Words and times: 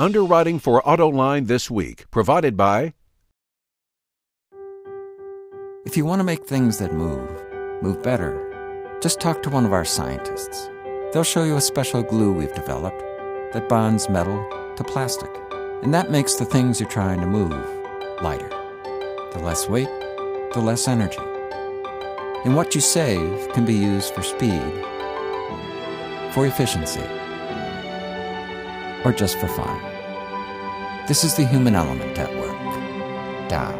Underwriting 0.00 0.58
for 0.58 0.80
Autoline 0.84 1.46
this 1.46 1.70
week, 1.70 2.10
provided 2.10 2.56
by. 2.56 2.94
If 5.84 5.94
you 5.94 6.06
want 6.06 6.20
to 6.20 6.24
make 6.24 6.46
things 6.46 6.78
that 6.78 6.94
move, 6.94 7.28
move 7.82 8.02
better, 8.02 8.96
just 9.02 9.20
talk 9.20 9.42
to 9.42 9.50
one 9.50 9.66
of 9.66 9.74
our 9.74 9.84
scientists. 9.84 10.70
They'll 11.12 11.22
show 11.22 11.44
you 11.44 11.58
a 11.58 11.60
special 11.60 12.02
glue 12.02 12.32
we've 12.32 12.54
developed 12.54 12.98
that 13.52 13.68
bonds 13.68 14.08
metal 14.08 14.42
to 14.76 14.84
plastic. 14.84 15.28
And 15.82 15.92
that 15.92 16.10
makes 16.10 16.36
the 16.36 16.46
things 16.46 16.80
you're 16.80 16.88
trying 16.88 17.20
to 17.20 17.26
move 17.26 17.52
lighter. 18.22 18.48
The 19.34 19.40
less 19.40 19.68
weight, 19.68 19.90
the 20.54 20.62
less 20.64 20.88
energy. 20.88 21.20
And 22.46 22.56
what 22.56 22.74
you 22.74 22.80
save 22.80 23.52
can 23.52 23.66
be 23.66 23.74
used 23.74 24.14
for 24.14 24.22
speed, 24.22 24.62
for 26.32 26.46
efficiency, 26.46 27.04
or 29.04 29.12
just 29.12 29.38
for 29.38 29.48
fun. 29.48 29.89
This 31.10 31.24
is 31.24 31.34
the 31.34 31.44
Human 31.44 31.74
Element 31.74 32.16
at 32.20 32.32
work. 32.36 32.56
Dow. 33.48 33.72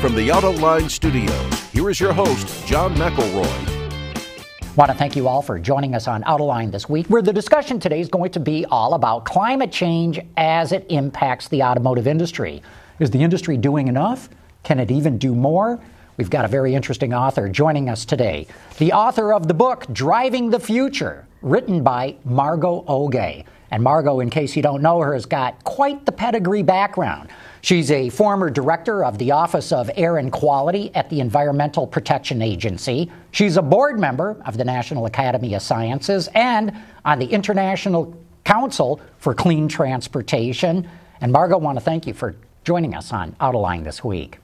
From 0.00 0.16
the 0.16 0.30
Autoline 0.30 0.90
Studios, 0.90 1.60
here 1.70 1.88
is 1.90 2.00
your 2.00 2.12
host, 2.12 2.66
John 2.66 2.92
McElroy. 2.96 3.46
I 3.46 4.74
want 4.74 4.90
to 4.90 4.96
thank 4.96 5.14
you 5.14 5.28
all 5.28 5.42
for 5.42 5.60
joining 5.60 5.94
us 5.94 6.08
on 6.08 6.24
Autoline 6.24 6.72
this 6.72 6.88
week, 6.88 7.06
where 7.06 7.22
the 7.22 7.32
discussion 7.32 7.78
today 7.78 8.00
is 8.00 8.08
going 8.08 8.32
to 8.32 8.40
be 8.40 8.64
all 8.64 8.94
about 8.94 9.24
climate 9.24 9.70
change 9.70 10.18
as 10.36 10.72
it 10.72 10.84
impacts 10.88 11.46
the 11.46 11.62
automotive 11.62 12.08
industry. 12.08 12.60
Is 12.98 13.12
the 13.12 13.22
industry 13.22 13.56
doing 13.56 13.86
enough? 13.86 14.28
Can 14.64 14.80
it 14.80 14.90
even 14.90 15.18
do 15.18 15.36
more? 15.36 15.78
We've 16.16 16.30
got 16.30 16.44
a 16.44 16.48
very 16.48 16.74
interesting 16.74 17.14
author 17.14 17.48
joining 17.48 17.88
us 17.88 18.04
today. 18.04 18.48
The 18.78 18.92
author 18.92 19.34
of 19.34 19.46
the 19.46 19.54
book, 19.54 19.86
Driving 19.92 20.50
the 20.50 20.58
Future, 20.58 21.28
written 21.42 21.84
by 21.84 22.16
Margot 22.24 22.84
Oge. 22.88 23.44
And 23.70 23.82
Margot, 23.82 24.20
in 24.20 24.30
case 24.30 24.54
you 24.56 24.62
don't 24.62 24.82
know 24.82 25.00
her, 25.00 25.14
has 25.14 25.26
got 25.26 25.64
quite 25.64 26.06
the 26.06 26.12
pedigree 26.12 26.62
background. 26.62 27.28
She's 27.60 27.90
a 27.90 28.10
former 28.10 28.50
director 28.50 29.04
of 29.04 29.18
the 29.18 29.30
Office 29.30 29.72
of 29.72 29.90
Air 29.96 30.18
and 30.18 30.30
Quality 30.30 30.94
at 30.94 31.08
the 31.08 31.20
Environmental 31.20 31.86
Protection 31.86 32.42
Agency. 32.42 33.10
She's 33.30 33.56
a 33.56 33.62
board 33.62 33.98
member 33.98 34.36
of 34.44 34.58
the 34.58 34.64
National 34.64 35.06
Academy 35.06 35.54
of 35.54 35.62
Sciences 35.62 36.28
and 36.34 36.72
on 37.04 37.18
the 37.18 37.26
International 37.26 38.14
Council 38.44 39.00
for 39.18 39.34
Clean 39.34 39.66
Transportation. 39.66 40.88
And 41.20 41.32
Margot, 41.32 41.58
I 41.58 41.62
want 41.62 41.78
to 41.78 41.84
thank 41.84 42.06
you 42.06 42.12
for 42.12 42.36
joining 42.64 42.94
us 42.94 43.12
on 43.12 43.32
Autoline 43.40 43.84
this 43.84 44.04
week. 44.04 44.38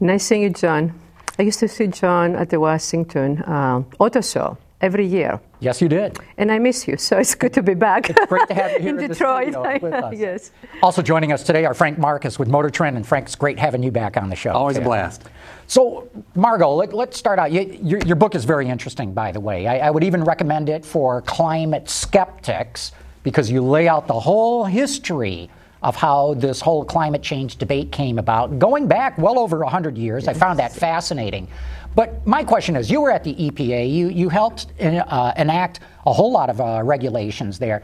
Nice 0.00 0.24
seeing 0.24 0.42
you, 0.42 0.50
John. 0.50 0.98
I 1.38 1.42
used 1.42 1.60
to 1.60 1.68
see 1.68 1.86
John 1.86 2.34
at 2.34 2.50
the 2.50 2.58
Washington 2.58 3.40
uh, 3.42 3.84
Auto 4.00 4.20
Show 4.20 4.58
every 4.82 5.06
year. 5.06 5.40
Yes, 5.60 5.80
you 5.80 5.88
did. 5.88 6.18
And 6.36 6.50
I 6.50 6.58
miss 6.58 6.86
you, 6.86 6.96
so 6.96 7.18
it's 7.18 7.34
good 7.34 7.52
to 7.54 7.62
be 7.62 7.74
back. 7.74 8.10
It's 8.10 8.26
great 8.26 8.48
to 8.48 8.54
have 8.54 8.72
you 8.72 8.78
here 8.80 8.90
in 8.90 8.98
in 9.00 9.10
Detroit. 9.10 9.52
The 9.52 9.78
with 9.80 9.94
us. 10.04 10.14
yes. 10.14 10.50
Also 10.82 11.00
joining 11.00 11.32
us 11.32 11.44
today 11.44 11.64
are 11.64 11.72
Frank 11.72 11.98
Markus 11.98 12.38
with 12.38 12.48
Motor 12.48 12.68
Trend, 12.68 12.96
and 12.96 13.06
Frank's 13.06 13.34
great 13.34 13.58
having 13.58 13.82
you 13.82 13.92
back 13.92 14.16
on 14.16 14.28
the 14.28 14.36
show. 14.36 14.50
Always 14.50 14.76
too. 14.76 14.82
a 14.82 14.84
blast. 14.84 15.22
So, 15.68 16.10
Margot, 16.34 16.74
let, 16.74 16.92
us 16.92 17.16
start 17.16 17.38
out. 17.38 17.52
You, 17.52 17.78
your, 17.82 18.00
your, 18.00 18.16
book 18.16 18.34
is 18.34 18.44
very 18.44 18.68
interesting, 18.68 19.14
by 19.14 19.32
the 19.32 19.40
way. 19.40 19.66
I, 19.66 19.86
I 19.86 19.90
would 19.90 20.04
even 20.04 20.24
recommend 20.24 20.68
it 20.68 20.84
for 20.84 21.22
climate 21.22 21.88
skeptics 21.88 22.92
because 23.22 23.50
you 23.50 23.62
lay 23.62 23.88
out 23.88 24.06
the 24.06 24.18
whole 24.18 24.64
history 24.64 25.48
of 25.82 25.96
how 25.96 26.34
this 26.34 26.60
whole 26.60 26.84
climate 26.84 27.22
change 27.22 27.56
debate 27.56 27.90
came 27.90 28.18
about, 28.18 28.58
going 28.58 28.86
back 28.86 29.18
well 29.18 29.38
over 29.38 29.58
100 29.58 29.98
years. 29.98 30.28
I 30.28 30.34
found 30.34 30.58
that 30.58 30.72
fascinating. 30.72 31.48
But 31.94 32.26
my 32.26 32.44
question 32.44 32.76
is 32.76 32.90
you 32.90 33.00
were 33.00 33.10
at 33.10 33.24
the 33.24 33.34
EPA, 33.34 33.92
you, 33.92 34.08
you 34.08 34.28
helped 34.28 34.66
uh, 34.80 35.32
enact 35.36 35.80
a 36.06 36.12
whole 36.12 36.32
lot 36.32 36.48
of 36.48 36.60
uh, 36.60 36.82
regulations 36.84 37.58
there. 37.58 37.82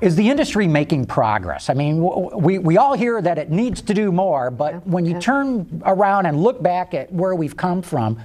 Is 0.00 0.14
the 0.14 0.30
industry 0.30 0.68
making 0.68 1.06
progress? 1.06 1.68
I 1.68 1.74
mean, 1.74 2.00
we, 2.40 2.58
we 2.58 2.76
all 2.76 2.94
hear 2.94 3.20
that 3.20 3.36
it 3.36 3.50
needs 3.50 3.82
to 3.82 3.94
do 3.94 4.12
more, 4.12 4.50
but 4.50 4.74
yeah, 4.74 4.80
when 4.84 5.04
you 5.04 5.14
yeah. 5.14 5.20
turn 5.20 5.82
around 5.84 6.26
and 6.26 6.40
look 6.40 6.62
back 6.62 6.94
at 6.94 7.12
where 7.12 7.34
we've 7.34 7.56
come 7.56 7.82
from, 7.82 8.18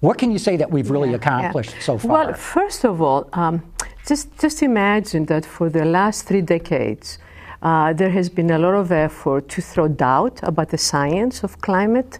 what 0.00 0.18
can 0.18 0.32
you 0.32 0.38
say 0.38 0.56
that 0.56 0.70
we've 0.70 0.90
really 0.90 1.10
yeah, 1.10 1.16
accomplished 1.16 1.74
so 1.80 1.96
far? 1.96 2.10
Well, 2.10 2.34
first 2.34 2.84
of 2.84 3.00
all, 3.00 3.28
um, 3.32 3.62
just, 4.06 4.36
just 4.38 4.62
imagine 4.62 5.26
that 5.26 5.46
for 5.46 5.70
the 5.70 5.84
last 5.84 6.26
three 6.26 6.42
decades, 6.42 7.18
uh, 7.62 7.92
there 7.92 8.10
has 8.10 8.28
been 8.28 8.50
a 8.50 8.58
lot 8.58 8.74
of 8.74 8.90
effort 8.90 9.48
to 9.48 9.62
throw 9.62 9.86
doubt 9.86 10.40
about 10.42 10.70
the 10.70 10.78
science 10.78 11.44
of 11.44 11.60
climate 11.60 12.18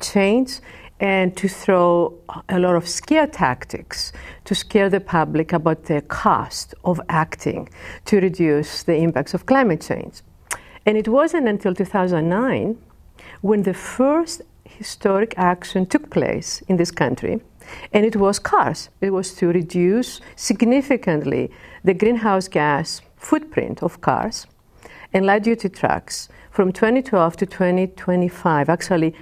change 0.00 0.60
and 0.98 1.36
to 1.36 1.46
throw 1.46 2.14
a 2.48 2.58
lot 2.58 2.74
of 2.74 2.88
scare 2.88 3.26
tactics 3.26 4.12
to 4.44 4.54
scare 4.54 4.88
the 4.88 5.00
public 5.00 5.52
about 5.52 5.84
the 5.84 6.00
cost 6.02 6.74
of 6.84 7.00
acting 7.08 7.68
to 8.06 8.18
reduce 8.18 8.82
the 8.82 8.96
impacts 8.96 9.34
of 9.34 9.46
climate 9.46 9.80
change. 9.80 10.22
And 10.86 10.96
it 10.96 11.06
wasn't 11.06 11.48
until 11.48 11.74
2009 11.74 12.78
when 13.42 13.62
the 13.62 13.74
first 13.74 14.42
historic 14.64 15.34
action 15.36 15.86
took 15.86 16.10
place 16.10 16.62
in 16.62 16.76
this 16.78 16.90
country, 16.90 17.40
and 17.92 18.06
it 18.06 18.16
was 18.16 18.38
cars. 18.38 18.88
It 19.00 19.10
was 19.10 19.34
to 19.34 19.48
reduce 19.48 20.20
significantly 20.34 21.50
the 21.84 21.94
greenhouse 21.94 22.48
gas 22.48 23.02
footprint 23.16 23.82
of 23.82 24.00
cars 24.00 24.46
and 25.12 25.26
light 25.26 25.42
duty 25.42 25.68
trucks 25.68 26.28
from 26.50 26.72
2012 26.72 27.36
to 27.36 27.46
2025. 27.46 28.68
Actually, 28.68 29.14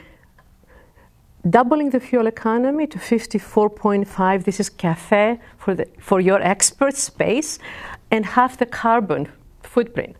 doubling 1.48 1.90
the 1.90 2.00
fuel 2.00 2.26
economy 2.26 2.86
to 2.86 2.98
54.5. 2.98 4.44
This 4.44 4.60
is 4.60 4.70
CAFE 4.70 5.38
for, 5.58 5.74
the, 5.74 5.86
for 5.98 6.20
your 6.20 6.40
expert 6.42 6.96
space, 6.96 7.58
and 8.10 8.24
half 8.26 8.56
the 8.58 8.66
carbon 8.66 9.28
footprint. 9.62 10.16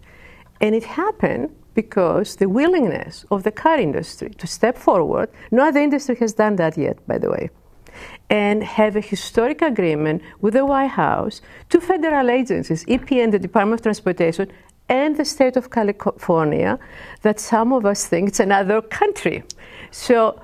And 0.61 0.75
it 0.75 0.85
happened 0.85 1.55
because 1.75 2.37
the 2.37 2.49
willingness 2.49 3.25
of 3.31 3.43
the 3.43 3.53
car 3.53 3.79
industry 3.79 4.31
to 4.31 4.47
step 4.47 4.79
forward, 4.79 5.29
no 5.51 5.69
other 5.69 5.81
industry 5.81 6.17
has 6.17 6.33
done 6.33 6.57
that 6.57 6.79
yet, 6.79 7.07
by 7.07 7.19
the 7.19 7.31
way, 7.31 7.51
and 8.31 8.65
have 8.65 8.97
a 8.97 9.01
historic 9.01 9.61
agreement 9.63 10.23
with 10.41 10.55
the 10.55 10.65
White 10.65 10.91
House, 10.91 11.43
two 11.69 11.81
federal 11.81 12.31
agencies, 12.31 12.85
EPA 12.87 13.25
and 13.25 13.33
the 13.35 13.39
Department 13.39 13.81
of 13.81 13.83
Transportation, 13.83 14.51
and 14.89 15.17
the 15.17 15.25
state 15.25 15.57
of 15.57 15.71
California, 15.71 16.79
that 17.23 17.41
some 17.41 17.73
of 17.73 17.85
us 17.85 18.07
think 18.07 18.29
it's 18.29 18.41
another 18.41 18.81
country. 18.83 19.43
So 19.91 20.41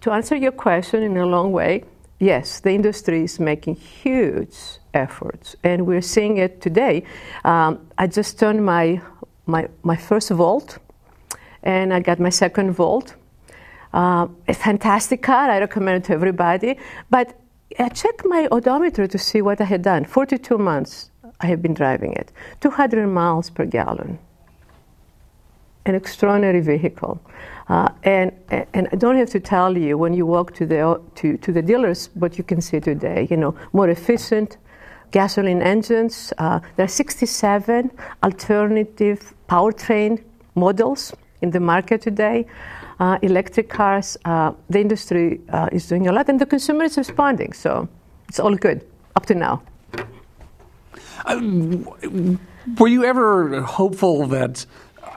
to 0.00 0.10
answer 0.10 0.36
your 0.36 0.52
question 0.52 1.02
in 1.02 1.16
a 1.16 1.26
long 1.26 1.52
way, 1.52 1.84
yes, 2.18 2.60
the 2.60 2.70
industry 2.70 3.24
is 3.24 3.38
making 3.38 3.76
huge 3.76 4.56
efforts, 4.94 5.56
and 5.62 5.86
we're 5.86 6.02
seeing 6.02 6.38
it 6.38 6.60
today. 6.60 7.04
Um, 7.44 7.86
I 7.98 8.06
just 8.06 8.38
turned 8.38 8.64
my, 8.64 9.00
my, 9.46 9.68
my 9.82 9.96
first 9.96 10.30
Volt, 10.30 10.78
and 11.62 11.94
I 11.94 12.00
got 12.00 12.18
my 12.18 12.30
second 12.30 12.72
Volt. 12.72 13.14
Uh, 13.92 14.26
a 14.48 14.54
fantastic 14.54 15.22
car, 15.22 15.50
I 15.50 15.60
recommend 15.60 16.02
it 16.02 16.06
to 16.06 16.14
everybody. 16.14 16.78
But 17.10 17.38
I 17.78 17.88
checked 17.88 18.24
my 18.24 18.48
odometer 18.50 19.06
to 19.06 19.18
see 19.18 19.40
what 19.42 19.60
I 19.60 19.64
had 19.64 19.82
done. 19.82 20.04
42 20.04 20.58
months 20.58 21.11
I 21.42 21.46
have 21.46 21.60
been 21.60 21.74
driving 21.74 22.12
it, 22.12 22.32
200 22.60 23.06
miles 23.08 23.50
per 23.50 23.66
gallon. 23.66 24.18
An 25.84 25.96
extraordinary 25.96 26.60
vehicle. 26.60 27.20
Uh, 27.68 27.88
and, 28.04 28.32
and 28.72 28.88
I 28.92 28.96
don't 28.96 29.16
have 29.16 29.30
to 29.30 29.40
tell 29.40 29.76
you 29.76 29.98
when 29.98 30.14
you 30.14 30.24
walk 30.24 30.54
to 30.54 30.66
the, 30.66 31.00
to, 31.16 31.36
to 31.36 31.52
the 31.52 31.62
dealers 31.62 32.10
what 32.14 32.38
you 32.38 32.44
can 32.44 32.60
see 32.60 32.78
today. 32.78 33.26
You 33.28 33.36
know, 33.36 33.56
more 33.72 33.88
efficient 33.88 34.58
gasoline 35.10 35.60
engines. 35.60 36.32
Uh, 36.38 36.60
there 36.76 36.84
are 36.84 36.88
67 36.88 37.90
alternative 38.22 39.34
powertrain 39.48 40.22
models 40.54 41.12
in 41.40 41.50
the 41.50 41.60
market 41.60 42.00
today. 42.00 42.46
Uh, 43.00 43.18
electric 43.22 43.68
cars, 43.68 44.16
uh, 44.24 44.52
the 44.70 44.80
industry 44.80 45.40
uh, 45.48 45.68
is 45.72 45.88
doing 45.88 46.06
a 46.06 46.12
lot, 46.12 46.28
and 46.28 46.40
the 46.40 46.46
consumer 46.46 46.84
is 46.84 46.96
responding. 46.96 47.52
So 47.52 47.88
it's 48.28 48.38
all 48.38 48.54
good 48.54 48.86
up 49.16 49.26
to 49.26 49.34
now. 49.34 49.62
Uh, 51.24 51.40
were 52.78 52.88
you 52.88 53.04
ever 53.04 53.60
hopeful 53.62 54.26
that 54.26 54.64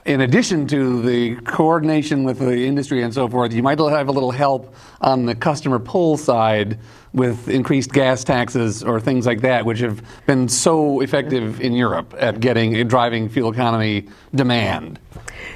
in 0.04 0.20
addition 0.20 0.66
to 0.68 1.02
the 1.02 1.34
coordination 1.42 2.22
with 2.22 2.38
the 2.38 2.64
industry 2.64 3.02
and 3.02 3.12
so 3.12 3.28
forth, 3.28 3.52
you 3.52 3.62
might 3.62 3.78
have 3.78 4.08
a 4.08 4.12
little 4.12 4.30
help 4.30 4.74
on 5.00 5.26
the 5.26 5.34
customer 5.34 5.78
pull 5.78 6.16
side 6.16 6.78
with 7.12 7.48
increased 7.48 7.92
gas 7.92 8.22
taxes 8.22 8.84
or 8.84 9.00
things 9.00 9.26
like 9.26 9.40
that, 9.40 9.64
which 9.64 9.80
have 9.80 10.02
been 10.26 10.48
so 10.48 11.00
effective 11.00 11.60
in 11.60 11.72
Europe 11.72 12.14
at 12.18 12.40
getting 12.40 12.86
driving 12.86 13.28
fuel 13.28 13.50
economy 13.50 14.06
demand. 14.34 15.00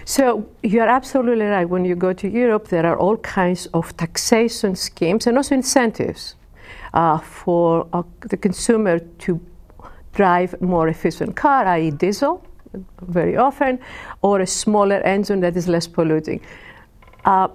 So 0.04 0.48
you're 0.62 0.88
absolutely 0.88 1.44
right. 1.44 1.68
When 1.68 1.84
you 1.84 1.94
go 1.94 2.12
to 2.12 2.28
Europe, 2.28 2.68
there 2.68 2.86
are 2.86 2.98
all 2.98 3.18
kinds 3.18 3.66
of 3.72 3.96
taxation 3.96 4.74
schemes 4.74 5.26
and 5.26 5.36
also 5.36 5.54
incentives 5.54 6.34
uh, 6.92 7.18
for 7.18 7.86
uh, 7.92 8.02
the 8.20 8.36
consumer 8.36 8.98
to 8.98 9.40
drive 10.12 10.60
more 10.60 10.88
efficient 10.88 11.36
car, 11.36 11.66
i.e., 11.66 11.90
diesel 11.90 12.44
very 13.02 13.36
often, 13.36 13.78
or 14.22 14.40
a 14.40 14.46
smaller 14.46 15.00
engine 15.00 15.40
that 15.40 15.56
is 15.56 15.68
less 15.68 15.86
polluting. 15.86 16.40
Uh, 17.24 17.48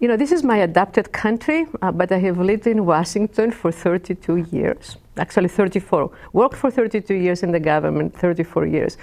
you 0.00 0.06
know, 0.08 0.16
this 0.16 0.32
is 0.32 0.42
my 0.44 0.58
adopted 0.58 1.12
country, 1.12 1.66
uh, 1.82 1.90
but 1.92 2.12
I 2.12 2.18
have 2.18 2.38
lived 2.38 2.66
in 2.66 2.86
Washington 2.86 3.50
for 3.50 3.72
32 3.72 4.46
years. 4.50 4.96
actually 5.18 5.48
34. 5.48 6.10
Worked 6.32 6.56
for 6.56 6.70
32 6.70 7.14
years 7.14 7.42
in 7.42 7.50
the 7.50 7.60
government, 7.60 8.16
34 8.16 8.66
years. 8.66 8.96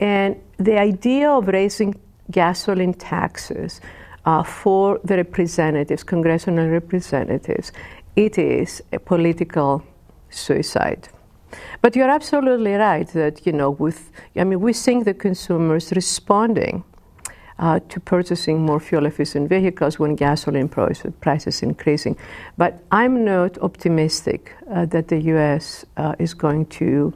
And 0.00 0.36
the 0.58 0.78
idea 0.78 1.30
of 1.30 1.48
raising 1.48 1.94
gasoline 2.30 2.94
taxes 2.94 3.80
uh, 4.26 4.42
for 4.42 5.00
the 5.04 5.16
representatives, 5.16 6.02
congressional 6.02 6.68
representatives, 6.68 7.72
it 8.16 8.38
is 8.38 8.82
a 8.92 8.98
political 8.98 9.82
suicide. 10.30 11.08
But 11.84 11.94
you're 11.94 12.08
absolutely 12.08 12.72
right 12.76 13.06
that, 13.08 13.44
you 13.44 13.52
know, 13.52 13.68
with, 13.68 14.10
I 14.36 14.44
mean, 14.44 14.60
we're 14.60 14.72
seeing 14.72 15.04
the 15.04 15.12
consumers 15.12 15.92
responding 15.92 16.82
uh, 17.58 17.80
to 17.90 18.00
purchasing 18.00 18.62
more 18.62 18.80
fuel 18.80 19.04
efficient 19.04 19.50
vehicles 19.50 19.98
when 19.98 20.14
gasoline 20.14 20.66
price, 20.66 21.02
prices 21.20 21.62
increasing. 21.62 22.16
But 22.56 22.82
I'm 22.90 23.22
not 23.22 23.58
optimistic 23.58 24.54
uh, 24.70 24.86
that 24.86 25.08
the 25.08 25.20
U.S. 25.34 25.84
Uh, 25.98 26.14
is 26.18 26.32
going 26.32 26.64
to 26.80 27.12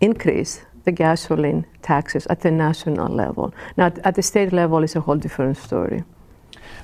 increase 0.00 0.62
the 0.82 0.90
gasoline 0.90 1.66
taxes 1.82 2.26
at 2.26 2.40
the 2.40 2.50
national 2.50 3.14
level. 3.14 3.54
Now, 3.76 3.92
at 4.02 4.16
the 4.16 4.22
state 4.22 4.52
level, 4.52 4.82
it's 4.82 4.96
a 4.96 5.00
whole 5.00 5.18
different 5.18 5.56
story. 5.56 6.02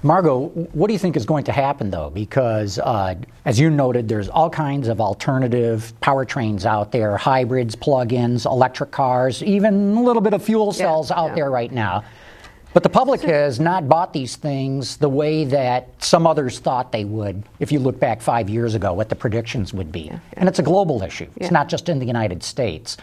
Margot, 0.05 0.49
what 0.73 0.89
do 0.89 0.93
you 0.93 0.99
think 0.99 1.17
is 1.17 1.25
going 1.25 1.45
to 1.45 1.53
happen, 1.53 1.91
though? 1.91 2.11
Because, 2.11 2.79
uh, 2.81 3.15
as 3.45 3.61
you 3.61 3.71
noted, 3.71 4.09
there's 4.09 4.29
all 4.29 4.51
kinds 4.51 4.89
of 4.89 5.01
alternative 5.01 5.93
powertrains 6.03 6.65
out 6.65 6.91
there 6.91 7.17
hybrids, 7.17 7.77
plug 7.77 8.13
ins, 8.13 8.45
electric 8.45 8.91
cars, 8.91 9.45
even 9.45 9.97
a 9.97 10.03
little 10.03 10.23
bit 10.23 10.35
of 10.35 10.43
fuel 10.43 10.73
cells 10.73 11.11
yeah, 11.11 11.21
out 11.21 11.29
yeah. 11.29 11.35
there 11.37 11.51
right 11.51 11.71
now. 11.71 12.03
But 12.75 12.83
the 12.83 12.89
public 12.89 13.21
has 13.21 13.61
not 13.61 13.89
bought 13.89 14.13
these 14.13 14.37
things 14.37 14.97
the 14.97 15.09
way 15.09 15.45
that 15.45 16.03
some 16.03 16.27
others 16.27 16.59
thought 16.59 16.91
they 16.91 17.05
would 17.05 17.45
if 17.61 17.71
you 17.71 17.79
look 17.79 18.01
back 18.01 18.23
five 18.23 18.49
years 18.49 18.75
ago, 18.75 18.95
what 18.95 19.09
the 19.09 19.15
predictions 19.15 19.75
would 19.75 19.93
be. 19.93 20.03
Yeah, 20.03 20.19
and 20.35 20.49
it's 20.49 20.59
a 20.59 20.63
global 20.63 21.03
issue, 21.03 21.29
it's 21.37 21.51
not 21.51 21.69
just 21.69 21.89
in 21.89 21.99
the 21.99 22.07
United 22.07 22.43
States. 22.43 22.97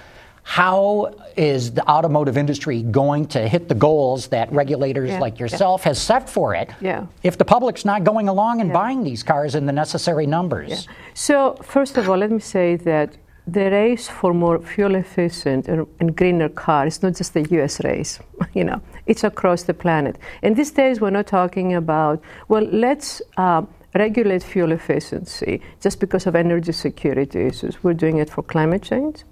How 0.44 1.14
is 1.36 1.72
the 1.72 1.88
automotive 1.88 2.38
industry 2.38 2.82
going 2.84 3.28
to 3.28 3.48
hit 3.48 3.70
the 3.70 3.76
goals 3.76 4.28
that 4.28 4.52
regulators 4.52 5.12
yeah, 5.12 5.20
like 5.20 5.40
yourself 5.40 5.82
yeah. 5.82 5.90
has 5.90 6.02
set 6.02 6.30
for 6.30 6.56
it 6.56 6.70
yeah. 6.82 7.06
if 7.24 7.38
the 7.38 7.46
public's 7.46 7.86
not 7.86 8.04
going 8.04 8.28
along 8.28 8.62
and 8.62 8.74
buying 8.74 9.04
these 9.04 9.24
cars 9.24 9.56
in 9.56 9.66
the 9.66 9.72
necessary 9.72 10.26
numbers? 10.26 10.88
So, 11.14 11.56
first 11.62 11.98
of 11.98 12.10
all, 12.10 12.18
let 12.18 12.32
me 12.32 12.40
say 12.40 12.76
that 12.78 13.18
the 13.48 13.72
race 13.72 14.08
for 14.08 14.34
more 14.34 14.60
fuel 14.60 14.96
efficient 14.96 15.68
and, 15.68 15.88
and 16.00 16.16
greener 16.16 16.50
cars 16.50 16.98
is 16.98 17.04
not 17.04 17.16
just 17.16 17.36
a 17.36 17.42
US 17.60 17.84
race, 17.84 18.20
you 18.54 18.64
know, 18.64 18.82
it's 19.06 19.24
across 19.24 19.64
the 19.64 19.74
planet. 19.74 20.18
And 20.42 20.56
these 20.56 20.72
days 20.72 21.02
we're 21.02 21.10
not 21.10 21.28
talking 21.28 21.74
about, 21.74 22.22
well, 22.48 22.64
let's 22.64 23.22
uh, 23.38 23.64
regulate 23.96 24.44
fuel 24.44 24.72
efficiency 24.72 25.62
just 25.82 26.00
because 26.00 26.28
of 26.28 26.36
energy 26.36 26.72
security 26.72 27.48
issues. 27.48 27.84
We're 27.84 27.94
doing 27.94 28.18
it 28.18 28.30
for 28.30 28.44
climate 28.44 28.84
change 28.84 29.24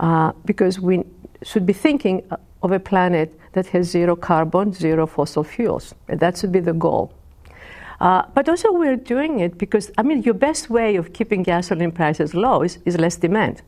uh, 0.00 0.32
because 0.44 0.80
we 0.80 1.04
should 1.42 1.66
be 1.66 1.72
thinking 1.72 2.22
of 2.62 2.72
a 2.72 2.80
planet 2.80 3.38
that 3.52 3.66
has 3.68 3.88
zero 3.88 4.16
carbon, 4.16 4.72
zero 4.72 5.06
fossil 5.06 5.44
fuels. 5.44 5.94
And 6.08 6.18
that 6.20 6.38
should 6.38 6.52
be 6.52 6.60
the 6.60 6.72
goal. 6.72 7.12
Uh, 8.00 8.22
but 8.34 8.48
also, 8.48 8.72
we're 8.72 8.96
doing 8.96 9.40
it 9.40 9.56
because, 9.56 9.90
I 9.96 10.02
mean, 10.02 10.22
your 10.22 10.34
best 10.34 10.68
way 10.68 10.96
of 10.96 11.12
keeping 11.12 11.42
gasoline 11.42 11.92
prices 11.92 12.34
low 12.34 12.62
is, 12.62 12.78
is 12.84 12.98
less 12.98 13.16
demand. 13.16 13.62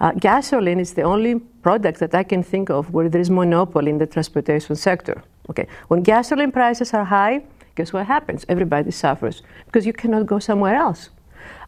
Uh, 0.00 0.12
gasoline 0.12 0.80
is 0.80 0.94
the 0.94 1.02
only 1.02 1.38
product 1.38 2.00
that 2.00 2.14
I 2.14 2.24
can 2.24 2.42
think 2.42 2.70
of 2.70 2.92
where 2.92 3.08
there 3.08 3.20
is 3.20 3.30
monopoly 3.30 3.90
in 3.90 3.98
the 3.98 4.06
transportation 4.06 4.74
sector. 4.74 5.22
Okay, 5.48 5.66
when 5.88 6.02
gasoline 6.02 6.52
prices 6.52 6.94
are 6.94 7.04
high, 7.04 7.42
guess 7.74 7.92
what 7.92 8.06
happens? 8.06 8.44
Everybody 8.48 8.90
suffers 8.90 9.42
because 9.66 9.86
you 9.86 9.92
cannot 9.92 10.26
go 10.26 10.38
somewhere 10.38 10.74
else. 10.74 11.10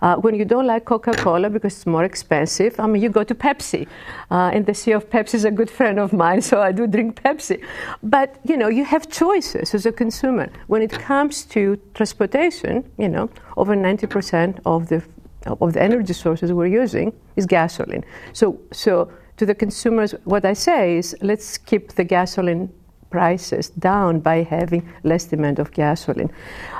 Uh, 0.00 0.16
when 0.16 0.34
you 0.34 0.44
don't 0.44 0.66
like 0.66 0.84
Coca 0.84 1.12
Cola 1.12 1.48
because 1.48 1.74
it's 1.74 1.86
more 1.86 2.04
expensive, 2.04 2.78
I 2.80 2.86
mean, 2.86 3.02
you 3.02 3.08
go 3.08 3.22
to 3.22 3.34
Pepsi. 3.34 3.86
Uh, 4.30 4.50
and 4.52 4.66
the 4.66 4.72
CEO 4.72 4.96
of 4.96 5.08
Pepsi 5.08 5.34
is 5.34 5.44
a 5.44 5.50
good 5.50 5.70
friend 5.70 5.98
of 5.98 6.12
mine, 6.12 6.42
so 6.50 6.60
I 6.60 6.72
do 6.72 6.86
drink 6.86 7.22
Pepsi. 7.22 7.64
But, 8.02 8.40
you 8.44 8.56
know, 8.56 8.68
you 8.68 8.84
have 8.84 9.08
choices 9.10 9.74
as 9.74 9.86
a 9.86 9.92
consumer. 9.92 10.50
When 10.66 10.82
it 10.82 10.90
comes 10.90 11.44
to 11.46 11.78
transportation, 11.94 12.90
you 12.98 13.08
know, 13.08 13.30
over 13.56 13.76
90% 13.76 14.60
of 14.66 14.88
the, 14.88 15.02
of 15.46 15.72
the 15.72 15.82
energy 15.82 16.12
sources 16.12 16.52
we're 16.52 16.66
using 16.66 17.12
is 17.36 17.46
gasoline. 17.46 18.04
So, 18.32 18.58
so 18.72 19.10
to 19.36 19.46
the 19.46 19.54
consumers, 19.54 20.14
what 20.24 20.44
I 20.44 20.52
say 20.52 20.98
is 20.98 21.16
let's 21.20 21.58
keep 21.58 21.92
the 21.92 22.04
gasoline 22.04 22.72
prices 23.12 23.70
down 23.70 24.20
by 24.20 24.42
having 24.42 24.88
less 25.04 25.24
demand 25.26 25.58
of 25.58 25.70
gasoline. 25.72 26.32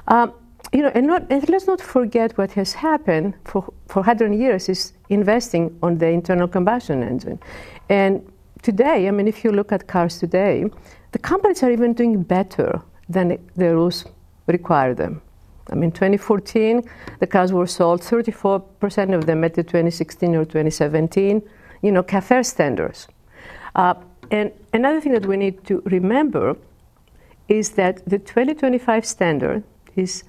Um, 0.09 0.33
you 0.73 0.83
know, 0.83 0.91
and, 0.95 1.07
not, 1.07 1.25
and 1.31 1.47
let's 1.49 1.67
not 1.67 1.81
forget 1.81 2.37
what 2.39 2.53
has 2.53 2.73
happened 2.73 3.35
for, 3.45 3.63
for 3.89 4.01
100 4.01 4.35
years 4.35 4.69
is 4.69 4.95
investing 5.11 5.77
on 5.83 5.99
the 5.99 6.09
internal 6.09 6.49
combustion 6.49 7.03
engine. 7.03 7.39
And 7.91 8.27
today, 8.63 9.07
I 9.07 9.11
mean, 9.11 9.29
if 9.29 9.45
you 9.45 9.53
look 9.53 9.71
at 9.71 9.87
cars 9.87 10.19
today, 10.19 10.65
the 11.13 11.19
companies 11.19 11.63
are 11.63 11.71
even 11.71 11.93
doing 11.93 12.23
better 12.23 12.81
than 13.09 13.39
the 13.55 13.75
rules 13.75 14.07
require 14.47 14.95
them. 14.95 15.21
I 15.71 15.75
mean, 15.75 15.93
2014, 15.93 16.83
the 17.21 17.27
cars 17.27 17.53
were 17.53 17.67
sold 17.67 18.01
34% 18.01 19.15
of 19.15 19.27
them 19.27 19.41
met 19.41 19.55
the 19.55 19.63
2016 19.63 20.35
or 20.35 20.45
2017, 20.45 21.43
you 21.83 21.93
know, 21.93 22.03
CAFE 22.03 22.45
standards. 22.45 23.09
Uh, 23.75 23.95
and 24.31 24.51
another 24.73 25.01
thing 25.01 25.13
that 25.13 25.27
we 25.27 25.37
need 25.37 25.65
to 25.67 25.83
remember 25.85 26.57
is 27.49 27.73
that 27.73 28.03
the 28.07 28.19
2025 28.19 29.05
standard 29.05 29.63
is 29.95 30.25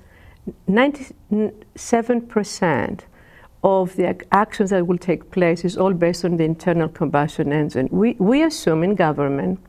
97% 0.70 3.00
of 3.64 3.96
the 3.96 4.16
actions 4.34 4.72
that 4.72 4.86
will 4.86 4.98
take 4.98 5.32
place 5.32 5.64
is 5.64 5.78
all 5.78 5.94
based 5.94 6.26
on 6.26 6.36
the 6.38 6.44
internal 6.44 6.90
combustion 6.90 7.54
engine. 7.54 7.88
We, 7.92 8.18
we 8.20 8.44
assume 8.44 8.84
in 8.84 8.96
government 8.96 9.60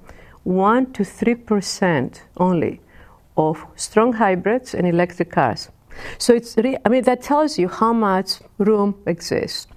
1 0.42 0.92
to 0.92 1.04
3% 1.04 2.20
only 2.36 2.80
of 3.36 3.64
strong 3.76 4.14
hybrids 4.14 4.74
and 4.74 4.86
electric 4.86 5.30
cars. 5.30 5.70
So 6.18 6.34
it's 6.34 6.56
re- 6.56 6.76
I 6.84 6.88
mean 6.88 7.04
that 7.04 7.22
tells 7.22 7.56
you 7.58 7.68
how 7.68 7.92
much 7.92 8.40
room 8.58 8.96
exists 9.06 9.68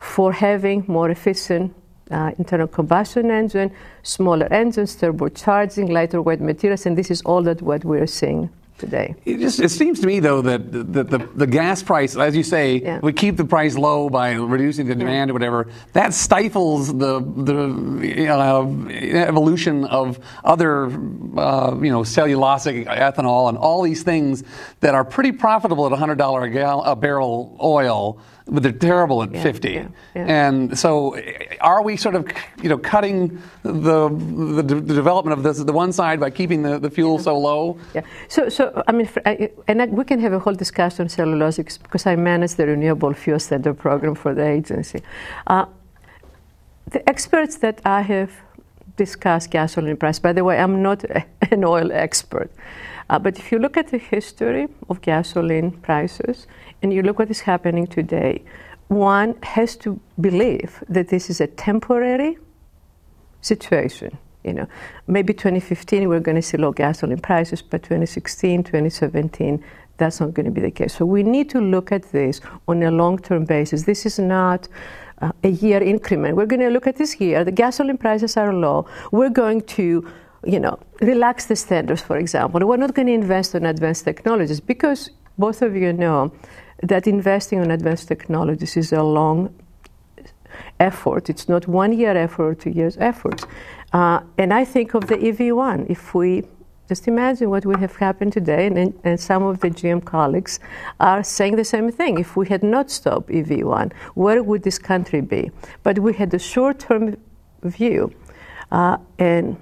for 0.00 0.32
having 0.32 0.84
more 0.88 1.10
efficient 1.10 1.72
uh, 2.10 2.32
internal 2.38 2.66
combustion 2.66 3.30
engine, 3.30 3.70
smaller 4.02 4.52
engines, 4.52 4.96
turbocharging, 4.96 5.90
lighter 5.90 6.20
weight 6.20 6.40
materials, 6.40 6.86
and 6.86 6.98
this 6.98 7.08
is 7.08 7.22
all 7.22 7.40
that 7.44 7.62
what 7.62 7.84
we're 7.84 8.06
seeing 8.06 8.50
today. 8.80 9.14
It 9.24 9.38
just 9.38 9.60
it 9.60 9.68
seems 9.68 10.00
to 10.00 10.06
me 10.06 10.18
though 10.18 10.42
that 10.42 10.72
the, 10.72 11.04
the, 11.04 11.18
the 11.34 11.46
gas 11.46 11.82
price, 11.82 12.16
as 12.16 12.34
you 12.34 12.42
say, 12.42 12.80
yeah. 12.80 13.00
we 13.00 13.12
keep 13.12 13.36
the 13.36 13.44
price 13.44 13.76
low 13.76 14.08
by 14.08 14.32
reducing 14.32 14.86
the 14.86 14.94
demand 14.94 15.28
yeah. 15.28 15.32
or 15.32 15.34
whatever. 15.34 15.68
That 15.92 16.14
stifles 16.14 16.88
the 16.88 17.20
the 17.20 18.28
uh, 18.28 18.66
evolution 19.28 19.84
of 19.84 20.18
other 20.42 20.86
uh, 20.86 21.78
you 21.80 21.90
know 21.90 22.00
cellulosic 22.00 22.86
ethanol 22.86 23.48
and 23.48 23.58
all 23.58 23.82
these 23.82 24.02
things 24.02 24.42
that 24.80 24.94
are 24.94 25.04
pretty 25.04 25.32
profitable 25.32 25.86
at 25.86 25.92
$100 25.92 26.42
a, 26.42 26.50
gal- 26.50 26.82
a 26.82 26.96
barrel 26.96 27.56
oil 27.62 28.20
but 28.50 28.62
they're 28.62 28.72
terrible 28.72 29.22
at 29.22 29.32
yeah, 29.32 29.42
50. 29.42 29.70
Yeah, 29.70 29.88
yeah. 30.14 30.26
And 30.26 30.78
so, 30.78 31.16
are 31.60 31.82
we 31.82 31.96
sort 31.96 32.14
of, 32.14 32.28
you 32.62 32.68
know, 32.68 32.78
cutting 32.78 33.40
the 33.62 34.08
the, 34.08 34.62
the 34.62 34.94
development 34.94 35.38
of 35.38 35.44
this 35.44 35.58
the 35.58 35.72
one 35.72 35.92
side 35.92 36.18
by 36.20 36.30
keeping 36.30 36.62
the, 36.62 36.78
the 36.78 36.90
fuel 36.90 37.18
so 37.18 37.38
low? 37.38 37.78
Yeah. 37.94 38.02
So, 38.28 38.48
so 38.48 38.82
I 38.88 38.92
mean, 38.92 39.08
I, 39.24 39.50
and 39.68 39.82
I, 39.82 39.86
we 39.86 40.04
can 40.04 40.20
have 40.20 40.32
a 40.32 40.38
whole 40.38 40.54
discussion 40.54 41.02
on 41.02 41.08
cellulosics 41.08 41.80
because 41.82 42.06
I 42.06 42.16
manage 42.16 42.54
the 42.54 42.66
Renewable 42.66 43.14
Fuel 43.14 43.38
Center 43.38 43.72
program 43.72 44.14
for 44.14 44.34
the 44.34 44.46
agency. 44.46 45.02
Uh, 45.46 45.66
the 46.90 47.08
experts 47.08 47.58
that 47.58 47.80
I 47.84 48.02
have 48.02 48.32
discussed 48.96 49.50
gasoline 49.50 49.96
price. 49.96 50.18
By 50.18 50.32
the 50.32 50.42
way, 50.42 50.58
I'm 50.58 50.82
not 50.82 51.04
an 51.50 51.64
oil 51.64 51.92
expert. 51.92 52.50
Uh, 53.08 53.18
but 53.18 53.38
if 53.38 53.50
you 53.50 53.58
look 53.58 53.76
at 53.76 53.88
the 53.88 53.98
history 53.98 54.68
of 54.88 55.00
gasoline 55.00 55.70
prices 55.72 56.46
and 56.82 56.92
you 56.92 57.02
look 57.02 57.18
what 57.18 57.30
is 57.30 57.40
happening 57.40 57.86
today, 57.86 58.42
one 58.88 59.36
has 59.42 59.76
to 59.76 60.00
believe 60.20 60.82
that 60.88 61.08
this 61.08 61.30
is 61.30 61.40
a 61.40 61.46
temporary 61.46 62.38
situation. 63.40 64.16
You 64.44 64.54
know, 64.54 64.66
maybe 65.06 65.34
2015 65.34 66.08
we're 66.08 66.20
going 66.20 66.36
to 66.36 66.42
see 66.42 66.56
low 66.56 66.72
gasoline 66.72 67.18
prices, 67.18 67.60
but 67.60 67.82
2016, 67.82 68.64
2017, 68.64 69.62
that's 69.98 70.18
not 70.18 70.32
going 70.32 70.46
to 70.46 70.50
be 70.50 70.62
the 70.62 70.70
case. 70.70 70.94
So 70.94 71.04
we 71.04 71.22
need 71.22 71.50
to 71.50 71.60
look 71.60 71.92
at 71.92 72.10
this 72.10 72.40
on 72.66 72.82
a 72.82 72.90
long-term 72.90 73.44
basis. 73.44 73.82
This 73.82 74.06
is 74.06 74.18
not 74.18 74.66
uh, 75.20 75.32
a 75.44 75.48
year 75.48 75.82
increment. 75.82 76.36
We're 76.36 76.46
going 76.46 76.60
to 76.60 76.70
look 76.70 76.86
at 76.86 76.96
this 76.96 77.20
year. 77.20 77.44
The 77.44 77.52
gasoline 77.52 77.98
prices 77.98 78.38
are 78.38 78.54
low. 78.54 78.86
We're 79.12 79.28
going 79.28 79.60
to 79.62 80.10
you 80.44 80.58
know, 80.58 80.78
relax 81.02 81.46
the 81.46 81.56
standards, 81.56 82.00
for 82.00 82.16
example. 82.16 82.66
We're 82.66 82.78
not 82.78 82.94
going 82.94 83.08
to 83.08 83.12
invest 83.12 83.54
in 83.54 83.66
advanced 83.66 84.04
technologies 84.04 84.60
because 84.60 85.10
both 85.38 85.62
of 85.62 85.76
you 85.76 85.92
know 85.92 86.32
that 86.82 87.06
investing 87.06 87.62
in 87.62 87.70
advanced 87.70 88.08
technologies 88.08 88.76
is 88.76 88.92
a 88.92 89.02
long 89.02 89.54
effort. 90.78 91.28
It's 91.30 91.48
not 91.48 91.68
one 91.68 91.92
year 91.92 92.16
effort 92.16 92.44
or 92.44 92.54
two 92.54 92.70
years 92.70 92.96
effort. 92.98 93.44
Uh, 93.92 94.20
and 94.38 94.52
I 94.52 94.64
think 94.64 94.94
of 94.94 95.06
the 95.06 95.16
EV1. 95.16 95.90
If 95.90 96.14
we 96.14 96.44
Just 96.90 97.06
imagine 97.06 97.50
what 97.50 97.64
would 97.66 97.78
have 97.78 97.94
happened 97.94 98.32
today, 98.32 98.66
and, 98.66 98.92
and 99.04 99.20
some 99.20 99.44
of 99.44 99.60
the 99.60 99.70
GM 99.70 100.04
colleagues 100.04 100.58
are 100.98 101.22
saying 101.22 101.54
the 101.54 101.64
same 101.64 101.92
thing. 101.92 102.18
If 102.18 102.36
we 102.36 102.48
had 102.48 102.64
not 102.64 102.90
stopped 102.90 103.28
EV1, 103.30 103.92
where 104.16 104.42
would 104.42 104.64
this 104.64 104.76
country 104.76 105.20
be? 105.20 105.52
But 105.84 106.00
we 106.00 106.12
had 106.14 106.34
a 106.34 106.38
short 106.40 106.80
term 106.80 107.16
view, 107.62 108.12
uh, 108.72 108.96
and 109.20 109.56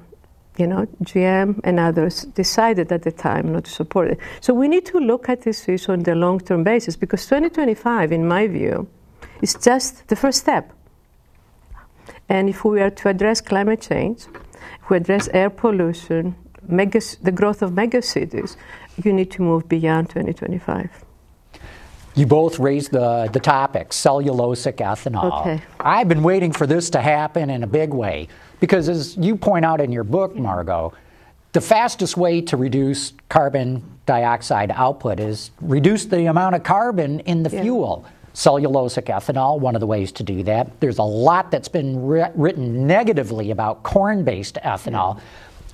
you 0.58 0.66
know, 0.66 0.86
GM 1.04 1.60
and 1.62 1.78
others 1.78 2.22
decided 2.34 2.90
at 2.90 3.02
the 3.02 3.12
time 3.12 3.52
not 3.52 3.64
to 3.64 3.70
support 3.70 4.08
it. 4.08 4.18
So 4.40 4.52
we 4.52 4.66
need 4.66 4.84
to 4.86 4.98
look 4.98 5.28
at 5.28 5.42
this 5.42 5.68
issue 5.68 5.92
on 5.92 6.00
the 6.00 6.14
long 6.14 6.40
term 6.40 6.64
basis 6.64 6.96
because 6.96 7.24
2025, 7.26 8.12
in 8.12 8.26
my 8.26 8.48
view, 8.48 8.88
is 9.40 9.54
just 9.54 10.08
the 10.08 10.16
first 10.16 10.40
step. 10.40 10.72
And 12.28 12.48
if 12.48 12.64
we 12.64 12.80
are 12.80 12.90
to 12.90 13.08
address 13.08 13.40
climate 13.40 13.80
change, 13.80 14.26
if 14.82 14.90
we 14.90 14.96
address 14.96 15.28
air 15.32 15.48
pollution, 15.48 16.34
mega, 16.66 17.00
the 17.22 17.32
growth 17.32 17.62
of 17.62 17.70
megacities, 17.70 18.56
you 19.02 19.12
need 19.12 19.30
to 19.30 19.42
move 19.42 19.68
beyond 19.68 20.10
2025. 20.10 21.07
You 22.18 22.26
both 22.26 22.58
raised 22.58 22.90
the, 22.90 23.30
the 23.32 23.38
topic, 23.38 23.90
cellulosic 23.90 24.78
ethanol. 24.78 25.40
Okay. 25.40 25.62
I've 25.78 26.08
been 26.08 26.24
waiting 26.24 26.50
for 26.50 26.66
this 26.66 26.90
to 26.90 27.00
happen 27.00 27.48
in 27.48 27.62
a 27.62 27.66
big 27.68 27.94
way 27.94 28.26
because, 28.58 28.88
as 28.88 29.16
you 29.16 29.36
point 29.36 29.64
out 29.64 29.80
in 29.80 29.92
your 29.92 30.02
book, 30.02 30.34
Margot, 30.34 30.92
the 31.52 31.60
fastest 31.60 32.16
way 32.16 32.40
to 32.40 32.56
reduce 32.56 33.12
carbon 33.28 33.84
dioxide 34.04 34.72
output 34.72 35.20
is 35.20 35.52
reduce 35.60 36.06
the 36.06 36.24
amount 36.26 36.56
of 36.56 36.64
carbon 36.64 37.20
in 37.20 37.44
the 37.44 37.50
Yeah. 37.50 37.62
fuel. 37.62 38.04
Cellulosic 38.34 39.04
ethanol, 39.04 39.60
one 39.60 39.76
of 39.76 39.80
the 39.80 39.86
ways 39.86 40.10
to 40.12 40.24
do 40.24 40.42
that. 40.42 40.80
There's 40.80 40.98
a 40.98 41.04
lot 41.04 41.52
that's 41.52 41.68
been 41.68 42.04
ri- 42.04 42.30
written 42.34 42.84
negatively 42.88 43.52
about 43.52 43.84
corn 43.84 44.24
based 44.24 44.58
ethanol. 44.64 45.20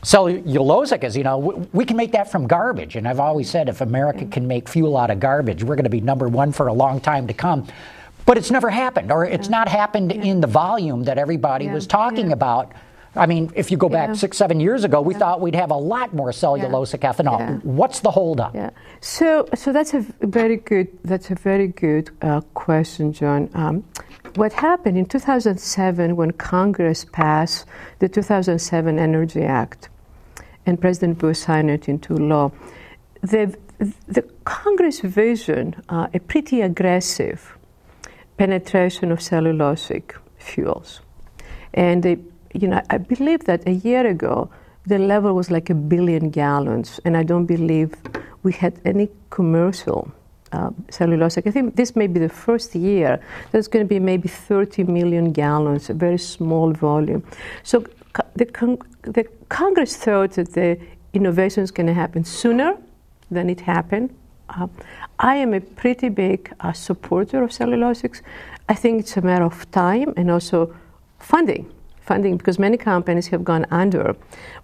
Cellulosic 0.04 1.02
is, 1.02 1.16
you 1.16 1.24
know, 1.24 1.40
w- 1.40 1.66
we 1.72 1.84
can 1.84 1.96
make 1.96 2.12
that 2.12 2.30
from 2.30 2.46
garbage. 2.46 2.94
And 2.94 3.08
I've 3.08 3.20
always 3.20 3.48
said 3.48 3.68
if 3.68 3.80
America 3.80 4.26
can 4.26 4.46
make 4.46 4.68
fuel 4.68 4.96
out 4.96 5.10
of 5.10 5.18
garbage, 5.18 5.64
we're 5.64 5.76
going 5.76 5.84
to 5.84 5.90
be 5.90 6.00
number 6.02 6.28
one 6.28 6.52
for 6.52 6.66
a 6.68 6.72
long 6.74 7.00
time 7.00 7.26
to 7.26 7.34
come. 7.34 7.66
But 8.26 8.38
it's 8.38 8.50
never 8.50 8.70
happened, 8.70 9.10
or 9.12 9.24
it's 9.24 9.48
not 9.48 9.68
happened 9.68 10.12
in 10.12 10.40
the 10.40 10.46
volume 10.46 11.04
that 11.04 11.18
everybody 11.18 11.66
Yeah, 11.66 11.74
was 11.74 11.86
talking 11.86 12.28
yeah. 12.28 12.32
about. 12.34 12.72
I 13.16 13.26
mean, 13.26 13.50
if 13.54 13.70
you 13.70 13.76
go 13.76 13.88
back 13.88 14.08
Yeah. 14.08 14.14
six, 14.14 14.36
seven 14.36 14.60
years 14.60 14.82
ago, 14.84 15.00
we 15.00 15.14
thought 15.14 15.40
we'd 15.40 15.54
have 15.54 15.70
a 15.70 15.76
lot 15.76 16.12
more 16.14 16.30
cellulosic 16.30 17.00
ethanol. 17.00 17.38
Yeah. 17.38 17.58
What's 17.62 18.00
the 18.00 18.10
holdup? 18.10 18.54
Yeah. 18.54 18.70
So, 19.00 19.46
so 19.54 19.72
that's 19.72 19.94
a 19.94 20.04
very 20.22 20.56
good. 20.56 20.88
That's 21.04 21.30
a 21.30 21.34
very 21.34 21.68
good 21.68 22.10
uh, 22.22 22.40
question, 22.54 23.12
John. 23.12 23.48
Um, 23.54 23.84
what 24.36 24.52
happened 24.52 24.98
in 24.98 25.06
2007 25.06 26.16
when 26.16 26.32
Congress 26.32 27.04
passed 27.04 27.66
the 28.00 28.08
2007 28.08 28.98
Energy 28.98 29.42
Act, 29.44 29.90
and 30.66 30.80
President 30.80 31.18
Bush 31.18 31.38
signed 31.38 31.70
it 31.70 31.88
into 31.88 32.14
law? 32.14 32.50
The 33.22 33.56
the 34.06 34.22
Congress 34.44 35.00
vision 35.00 35.74
uh, 35.88 36.06
a 36.14 36.20
pretty 36.20 36.60
aggressive 36.60 37.56
penetration 38.36 39.10
of 39.10 39.18
cellulosic 39.18 40.14
fuels, 40.38 41.00
and 41.72 42.02
they, 42.02 42.18
you 42.52 42.68
know, 42.68 42.80
I 42.90 42.98
believe 42.98 43.44
that 43.44 43.66
a 43.66 43.72
year 43.72 44.06
ago 44.06 44.50
the 44.86 44.98
level 44.98 45.34
was 45.34 45.50
like 45.50 45.70
a 45.70 45.74
billion 45.74 46.30
gallons, 46.30 47.00
and 47.04 47.16
I 47.16 47.22
don't 47.22 47.46
believe 47.46 47.94
we 48.42 48.52
had 48.52 48.80
any 48.84 49.08
commercial 49.30 50.12
uh, 50.52 50.70
cellulosic. 50.88 51.46
I 51.46 51.50
think 51.50 51.76
this 51.76 51.96
may 51.96 52.06
be 52.06 52.20
the 52.20 52.28
first 52.28 52.74
year 52.74 53.20
there's 53.50 53.68
going 53.68 53.84
to 53.84 53.88
be 53.88 53.98
maybe 53.98 54.28
30 54.28 54.84
million 54.84 55.32
gallons, 55.32 55.90
a 55.90 55.94
very 55.94 56.18
small 56.18 56.72
volume. 56.72 57.24
So 57.62 57.84
the, 58.36 58.46
con- 58.46 58.78
the 59.02 59.24
Congress 59.48 59.96
thought 59.96 60.32
that 60.32 60.52
the 60.52 60.78
innovation 61.12 61.62
is 61.62 61.70
going 61.70 61.86
to 61.86 61.94
happen 61.94 62.24
sooner 62.24 62.76
than 63.30 63.48
it 63.50 63.60
happened. 63.60 64.14
Uh, 64.48 64.68
I 65.18 65.36
am 65.36 65.54
a 65.54 65.60
pretty 65.60 66.08
big 66.08 66.52
uh, 66.60 66.72
supporter 66.72 67.42
of 67.42 67.50
cellulosics. 67.50 68.20
I 68.68 68.74
think 68.74 69.00
it's 69.00 69.16
a 69.16 69.22
matter 69.22 69.44
of 69.44 69.70
time 69.70 70.12
and 70.16 70.30
also 70.30 70.74
funding. 71.18 71.70
Funding, 72.00 72.36
because 72.36 72.58
many 72.58 72.76
companies 72.76 73.28
have 73.28 73.44
gone 73.44 73.64
under 73.70 74.14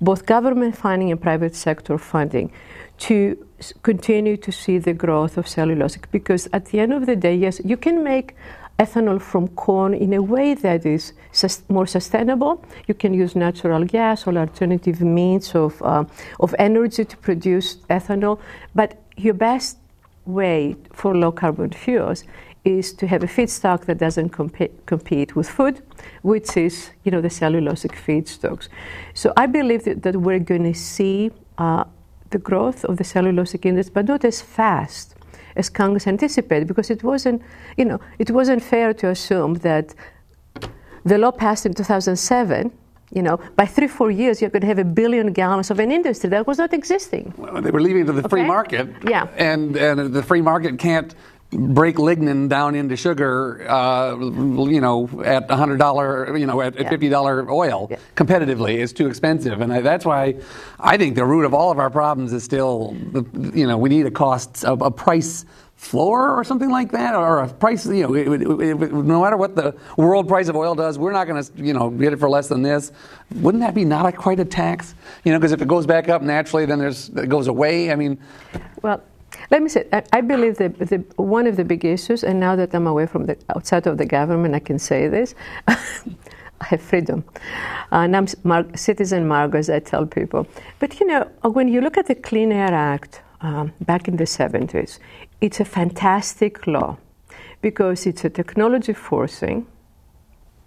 both 0.00 0.26
government 0.26 0.76
funding 0.76 1.10
and 1.10 1.20
private 1.20 1.56
sector 1.56 1.96
funding 1.96 2.52
to 2.98 3.46
continue 3.82 4.36
to 4.36 4.52
see 4.52 4.76
the 4.78 4.92
growth 4.92 5.38
of 5.38 5.46
cellulosic. 5.46 6.04
Because 6.10 6.48
at 6.52 6.66
the 6.66 6.80
end 6.80 6.92
of 6.92 7.06
the 7.06 7.16
day, 7.16 7.34
yes, 7.34 7.60
you 7.64 7.78
can 7.78 8.04
make 8.04 8.34
ethanol 8.84 9.20
from 9.20 9.48
corn 9.48 9.92
in 9.94 10.12
a 10.14 10.22
way 10.22 10.54
that 10.54 10.86
is 10.86 11.12
sus- 11.32 11.62
more 11.68 11.86
sustainable. 11.86 12.64
You 12.88 12.94
can 12.94 13.12
use 13.12 13.36
natural 13.36 13.84
gas 13.84 14.26
or 14.26 14.36
alternative 14.38 15.00
means 15.00 15.54
of, 15.54 15.82
uh, 15.82 16.04
of 16.40 16.54
energy 16.58 17.04
to 17.04 17.16
produce 17.16 17.76
ethanol. 17.90 18.38
But 18.74 18.90
your 19.16 19.34
best 19.34 19.78
way 20.24 20.76
for 20.92 21.16
low 21.16 21.32
carbon 21.32 21.70
fuels 21.70 22.24
is 22.64 22.92
to 22.92 23.06
have 23.06 23.22
a 23.22 23.26
feedstock 23.26 23.86
that 23.86 23.98
doesn't 23.98 24.30
compi- 24.30 24.70
compete 24.86 25.34
with 25.34 25.48
food, 25.48 25.82
which 26.22 26.56
is 26.56 26.90
you 27.04 27.10
know 27.10 27.20
the 27.20 27.28
cellulosic 27.28 27.92
feedstocks. 28.06 28.68
So 29.14 29.32
I 29.36 29.46
believe 29.46 29.84
that, 29.84 30.02
that 30.02 30.16
we're 30.16 30.44
going 30.52 30.64
to 30.64 30.78
see 30.78 31.30
uh, 31.56 31.84
the 32.30 32.38
growth 32.38 32.84
of 32.84 32.96
the 32.98 33.04
cellulosic 33.04 33.64
industry, 33.64 33.92
but 33.94 34.06
not 34.06 34.24
as 34.24 34.42
fast 34.42 35.14
as 35.60 35.70
Congress 35.70 36.06
anticipated, 36.06 36.66
because 36.72 36.88
it 36.96 37.02
wasn't 37.04 37.38
you 37.78 37.84
know 37.88 37.98
it 38.18 38.30
wasn't 38.30 38.62
fair 38.62 38.88
to 39.00 39.06
assume 39.16 39.52
that 39.68 39.94
the 41.10 41.16
law 41.18 41.32
passed 41.32 41.66
in 41.66 41.72
2007. 41.74 42.72
You 43.12 43.22
know, 43.22 43.36
by 43.56 43.66
three, 43.66 43.88
four 43.88 44.10
years, 44.22 44.40
you're 44.40 44.50
going 44.50 44.66
to 44.68 44.72
have 44.74 44.78
a 44.78 44.90
billion 45.02 45.32
gallons 45.32 45.68
of 45.72 45.80
an 45.80 45.90
industry 45.90 46.30
that 46.30 46.46
was 46.46 46.58
not 46.58 46.72
existing. 46.72 47.34
Well, 47.36 47.60
They 47.60 47.72
were 47.72 47.84
leaving 47.88 48.06
to 48.06 48.12
the 48.12 48.28
free 48.28 48.44
market. 48.44 48.86
Yeah. 49.14 49.26
And, 49.36 49.76
and 49.76 50.14
the 50.14 50.22
free 50.22 50.42
market 50.42 50.78
can't 50.78 51.12
break 51.52 51.96
lignin 51.96 52.48
down 52.48 52.74
into 52.76 52.96
sugar, 52.96 53.66
uh, 53.68 54.16
you 54.16 54.80
know, 54.80 55.08
at 55.24 55.48
$100, 55.48 56.38
you 56.38 56.46
know, 56.46 56.60
at, 56.60 56.76
at 56.76 56.84
Yeah. 56.84 56.90
$50 57.10 57.48
oil 57.50 57.88
Yeah. 57.90 57.96
competitively. 58.16 58.78
It's 58.78 58.92
too 58.92 59.08
expensive. 59.08 59.60
And 59.60 59.72
I, 59.72 59.80
that's 59.80 60.04
why 60.04 60.36
I 60.78 60.96
think 60.96 61.16
the 61.16 61.24
root 61.24 61.44
of 61.44 61.52
all 61.52 61.70
of 61.72 61.78
our 61.78 61.90
problems 61.90 62.32
is 62.32 62.44
still, 62.44 62.96
you 63.52 63.66
know, 63.66 63.78
we 63.78 63.88
need 63.88 64.06
a 64.06 64.10
cost, 64.12 64.62
a, 64.64 64.72
a 64.74 64.90
price 64.92 65.44
floor 65.74 66.38
or 66.38 66.44
something 66.44 66.68
like 66.70 66.92
that, 66.92 67.14
or 67.14 67.40
a 67.40 67.48
price, 67.48 67.86
you 67.86 68.02
know, 68.06 68.14
it, 68.14 68.28
it, 68.28 68.42
it, 68.42 68.92
no 68.92 69.22
matter 69.22 69.36
what 69.38 69.56
the 69.56 69.74
world 69.96 70.28
price 70.28 70.46
of 70.48 70.54
oil 70.54 70.74
does, 70.74 70.98
we're 70.98 71.10
not 71.10 71.26
going 71.26 71.42
to, 71.42 71.50
you 71.56 71.72
know, 71.72 71.88
get 71.88 72.12
it 72.12 72.18
for 72.18 72.28
less 72.28 72.48
than 72.48 72.60
this. 72.62 72.92
Wouldn't 73.36 73.62
that 73.62 73.74
be 73.74 73.86
not 73.86 74.04
a, 74.06 74.12
quite 74.12 74.38
a 74.40 74.44
tax? 74.44 74.94
You 75.24 75.32
know, 75.32 75.38
because 75.38 75.52
if 75.52 75.62
it 75.62 75.68
goes 75.68 75.86
back 75.86 76.08
up 76.10 76.20
naturally, 76.22 76.66
then 76.66 76.78
there's, 76.78 77.08
it 77.08 77.30
goes 77.30 77.46
away. 77.48 77.90
I 77.90 77.96
mean, 77.96 78.18
Well, 78.82 79.00
let 79.50 79.62
me 79.62 79.68
say, 79.68 79.86
I, 79.92 80.02
I 80.12 80.20
believe 80.20 80.56
that 80.58 80.78
the, 80.78 80.98
one 81.16 81.46
of 81.46 81.56
the 81.56 81.64
big 81.64 81.84
issues, 81.84 82.22
and 82.22 82.38
now 82.38 82.54
that 82.56 82.74
I'm 82.74 82.86
away 82.86 83.06
from 83.06 83.26
the 83.26 83.36
outside 83.54 83.86
of 83.86 83.98
the 83.98 84.06
government, 84.06 84.54
I 84.54 84.60
can 84.60 84.78
say 84.78 85.08
this. 85.08 85.34
I 85.68 86.66
have 86.66 86.82
freedom. 86.82 87.24
And 87.90 88.16
I'm 88.16 88.26
Mar- 88.44 88.76
citizen 88.76 89.26
Margot, 89.26 89.58
as 89.58 89.70
I 89.70 89.80
tell 89.80 90.06
people. 90.06 90.46
But 90.78 91.00
you 91.00 91.06
know, 91.06 91.28
when 91.42 91.68
you 91.68 91.80
look 91.80 91.96
at 91.96 92.06
the 92.06 92.14
Clean 92.14 92.52
Air 92.52 92.72
Act 92.74 93.22
um, 93.40 93.72
back 93.80 94.08
in 94.08 94.16
the 94.16 94.24
70s, 94.24 94.98
it's 95.40 95.58
a 95.60 95.64
fantastic 95.64 96.66
law 96.66 96.98
because 97.62 98.06
it's 98.06 98.24
a 98.24 98.30
technology 98.30 98.92
forcing, 98.92 99.66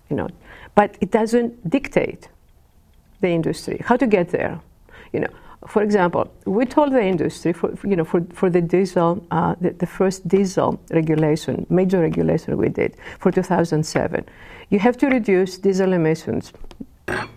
you 0.10 0.16
know, 0.16 0.30
but 0.76 0.98
it 1.00 1.12
doesn't 1.12 1.70
dictate 1.70 2.28
the 3.22 3.30
industry 3.30 3.82
how 3.86 3.96
to 3.96 4.08
get 4.08 4.30
there. 4.30 4.60
You 5.14 5.22
know, 5.22 5.34
for 5.68 5.82
example, 5.82 6.32
we 6.46 6.66
told 6.66 6.92
the 6.92 7.02
industry 7.02 7.54
for 7.54 7.74
you 7.84 7.96
know 7.96 8.04
for, 8.04 8.22
for 8.34 8.50
the 8.50 8.62
diesel 8.62 9.26
uh, 9.32 9.56
the, 9.62 9.72
the 9.72 9.86
first 9.86 10.28
diesel 10.28 10.80
regulation 10.92 11.66
major 11.70 12.00
regulation 12.00 12.58
we 12.58 12.70
did 12.70 12.96
for 13.20 13.32
2007, 13.32 14.26
you 14.70 14.80
have 14.80 14.98
to 14.98 15.08
reduce 15.08 15.58
diesel 15.58 15.94
emissions. 15.94 16.54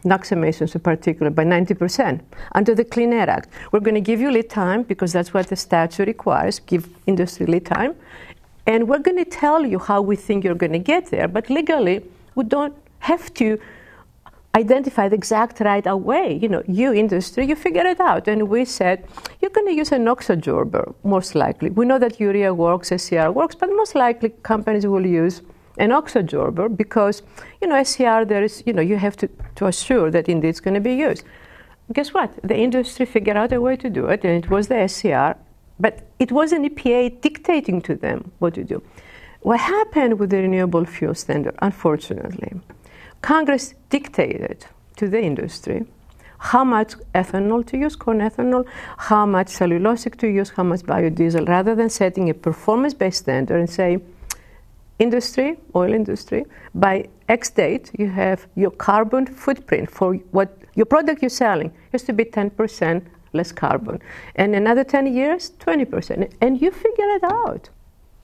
NOx 0.04 0.30
emissions 0.30 0.76
in 0.76 0.80
particular 0.80 1.28
by 1.28 1.44
90% 1.44 2.20
under 2.52 2.72
the 2.72 2.84
Clean 2.84 3.12
Air 3.12 3.28
Act. 3.28 3.48
We're 3.72 3.80
going 3.80 3.96
to 3.96 4.00
give 4.00 4.20
you 4.20 4.30
lead 4.30 4.48
time 4.48 4.84
because 4.84 5.12
that's 5.12 5.34
what 5.34 5.48
the 5.48 5.56
statute 5.56 6.06
requires, 6.06 6.60
give 6.60 6.88
industry 7.06 7.46
lead 7.46 7.66
time. 7.66 7.96
And 8.68 8.88
we're 8.88 9.00
going 9.00 9.16
to 9.16 9.24
tell 9.24 9.66
you 9.66 9.80
how 9.80 10.02
we 10.02 10.14
think 10.14 10.44
you're 10.44 10.54
going 10.54 10.72
to 10.72 10.78
get 10.78 11.06
there, 11.06 11.26
but 11.26 11.50
legally, 11.50 12.04
we 12.36 12.44
don't 12.44 12.76
have 13.00 13.34
to 13.34 13.58
identify 14.56 15.08
the 15.08 15.14
exact 15.14 15.60
right 15.60 15.86
way. 15.94 16.38
You 16.42 16.48
know, 16.48 16.62
you 16.66 16.92
industry, 16.92 17.46
you 17.46 17.54
figure 17.54 17.86
it 17.86 18.00
out. 18.00 18.26
And 18.26 18.48
we 18.48 18.64
said, 18.64 19.04
you're 19.40 19.50
going 19.50 19.66
to 19.66 19.74
use 19.74 19.92
an 19.92 20.04
NOx 20.04 20.30
absorber, 20.30 20.94
most 21.04 21.34
likely. 21.34 21.70
We 21.70 21.84
know 21.84 21.98
that 21.98 22.18
urea 22.18 22.54
works, 22.54 22.88
SCR 22.88 23.30
works, 23.30 23.54
but 23.54 23.68
most 23.68 23.94
likely 23.94 24.30
companies 24.42 24.86
will 24.86 25.06
use 25.06 25.42
an 25.78 25.90
NOx 25.90 26.16
absorber 26.16 26.68
because, 26.68 27.22
you 27.60 27.68
know, 27.68 27.82
SCR, 27.82 28.24
there 28.24 28.42
is, 28.42 28.62
you 28.66 28.72
know, 28.72 28.82
you 28.82 28.96
have 28.96 29.16
to, 29.18 29.28
to 29.56 29.66
assure 29.66 30.10
that 30.10 30.28
indeed 30.28 30.48
it's 30.48 30.60
going 30.60 30.74
to 30.74 30.80
be 30.80 30.94
used. 30.94 31.24
Guess 31.92 32.14
what? 32.14 32.30
The 32.42 32.56
industry 32.56 33.06
figured 33.06 33.36
out 33.36 33.52
a 33.52 33.60
way 33.60 33.76
to 33.76 33.90
do 33.90 34.06
it, 34.06 34.24
and 34.24 34.42
it 34.42 34.50
was 34.50 34.66
the 34.68 34.88
SCR, 34.88 35.38
but 35.78 36.08
it 36.18 36.32
wasn't 36.32 36.74
EPA 36.74 37.20
dictating 37.20 37.80
to 37.82 37.94
them 37.94 38.32
what 38.38 38.54
to 38.54 38.64
do. 38.64 38.82
What 39.42 39.60
happened 39.60 40.18
with 40.18 40.30
the 40.30 40.38
renewable 40.38 40.84
fuel 40.84 41.14
standard, 41.14 41.54
unfortunately, 41.60 42.52
Congress 43.26 43.74
dictated 43.90 44.66
to 44.94 45.08
the 45.08 45.20
industry 45.20 45.84
how 46.38 46.62
much 46.62 46.94
ethanol 47.12 47.66
to 47.66 47.76
use, 47.76 47.96
corn 47.96 48.20
ethanol, 48.20 48.64
how 48.98 49.26
much 49.26 49.48
cellulosic 49.48 50.14
to 50.16 50.28
use, 50.28 50.50
how 50.50 50.62
much 50.62 50.82
biodiesel, 50.82 51.48
rather 51.48 51.74
than 51.74 51.90
setting 51.90 52.30
a 52.30 52.34
performance 52.34 52.94
based 52.94 53.18
standard 53.24 53.58
and 53.58 53.68
say, 53.68 53.98
industry, 55.00 55.58
oil 55.74 55.92
industry, 55.92 56.44
by 56.72 57.08
X 57.28 57.50
date, 57.50 57.90
you 57.98 58.08
have 58.08 58.46
your 58.54 58.70
carbon 58.70 59.26
footprint 59.26 59.90
for 59.90 60.14
what 60.30 60.56
your 60.76 60.86
product 60.86 61.20
you're 61.20 61.28
selling 61.28 61.72
has 61.90 62.04
to 62.04 62.12
be 62.12 62.24
10% 62.24 63.02
less 63.32 63.50
carbon. 63.50 64.00
And 64.36 64.54
another 64.54 64.84
10 64.84 65.12
years, 65.12 65.50
20%. 65.58 66.32
And 66.40 66.62
you 66.62 66.70
figure 66.70 67.10
it 67.16 67.24
out. 67.24 67.70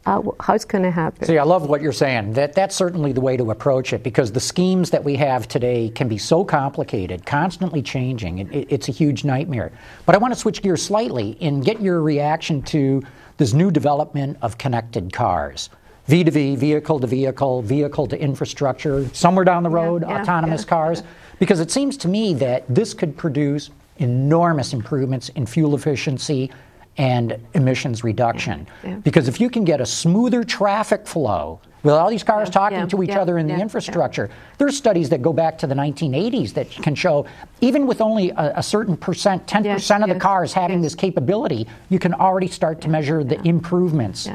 Uh, 0.04 0.20
how 0.40 0.54
it's 0.54 0.64
going 0.64 0.82
to 0.82 0.90
happen. 0.90 1.24
See, 1.24 1.38
I 1.38 1.44
love 1.44 1.68
what 1.68 1.80
you're 1.80 1.92
saying. 1.92 2.32
That 2.32 2.54
that's 2.54 2.74
certainly 2.74 3.12
the 3.12 3.20
way 3.20 3.36
to 3.36 3.52
approach 3.52 3.92
it 3.92 4.02
because 4.02 4.32
the 4.32 4.40
schemes 4.40 4.90
that 4.90 5.04
we 5.04 5.14
have 5.16 5.46
today 5.46 5.90
can 5.90 6.08
be 6.08 6.18
so 6.18 6.44
complicated, 6.44 7.24
constantly 7.24 7.82
changing. 7.82 8.38
It, 8.38 8.52
it, 8.52 8.66
it's 8.68 8.88
a 8.88 8.92
huge 8.92 9.22
nightmare. 9.24 9.70
But 10.04 10.16
I 10.16 10.18
want 10.18 10.34
to 10.34 10.40
switch 10.40 10.60
gears 10.60 10.82
slightly 10.82 11.38
and 11.40 11.64
get 11.64 11.80
your 11.80 12.02
reaction 12.02 12.62
to 12.62 13.02
this 13.36 13.52
new 13.52 13.70
development 13.70 14.38
of 14.42 14.58
connected 14.58 15.12
cars. 15.12 15.70
V 16.06 16.24
to 16.24 16.32
V, 16.32 16.56
vehicle 16.56 16.98
to 16.98 17.06
vehicle, 17.06 17.62
vehicle 17.62 18.08
to 18.08 18.20
infrastructure, 18.20 19.08
somewhere 19.14 19.44
down 19.44 19.62
the 19.62 19.70
road, 19.70 20.02
yeah, 20.02 20.08
yeah, 20.08 20.22
autonomous 20.22 20.62
yeah, 20.62 20.68
cars. 20.68 21.02
Because 21.38 21.60
it 21.60 21.70
seems 21.70 21.96
to 21.98 22.08
me 22.08 22.34
that 22.34 22.64
this 22.68 22.92
could 22.92 23.16
produce 23.16 23.70
enormous 23.98 24.72
improvements 24.72 25.28
in 25.30 25.46
fuel 25.46 25.76
efficiency 25.76 26.50
and 26.98 27.36
emissions 27.54 28.04
reduction. 28.04 28.66
Yeah. 28.84 28.96
Because 28.96 29.28
if 29.28 29.40
you 29.40 29.48
can 29.48 29.64
get 29.64 29.80
a 29.80 29.86
smoother 29.86 30.44
traffic 30.44 31.06
flow 31.06 31.60
with 31.82 31.94
all 31.94 32.10
these 32.10 32.22
cars 32.22 32.48
yeah, 32.48 32.52
talking 32.52 32.78
yeah, 32.78 32.86
to 32.86 33.02
each 33.02 33.10
other 33.10 33.38
in 33.38 33.46
the 33.46 33.58
infrastructure, 33.58 34.30
there's 34.58 34.76
studies 34.76 35.08
that 35.08 35.22
go 35.22 35.32
back 35.32 35.58
to 35.58 35.66
the 35.66 35.74
1980s 35.74 36.52
that 36.52 36.70
can 36.70 36.94
show 36.94 37.26
even 37.60 37.86
with 37.86 38.00
only 38.00 38.30
a, 38.30 38.52
a 38.56 38.62
certain 38.62 38.96
percent, 38.96 39.46
10% 39.46 39.64
yes, 39.64 39.90
of 39.90 40.08
the 40.08 40.18
cars 40.18 40.52
having 40.52 40.80
this 40.80 40.94
capability, 40.94 41.66
you 41.88 41.98
can 41.98 42.14
already 42.14 42.46
start 42.46 42.80
to 42.82 42.88
measure 42.88 43.24
the 43.24 43.40
improvements. 43.48 44.28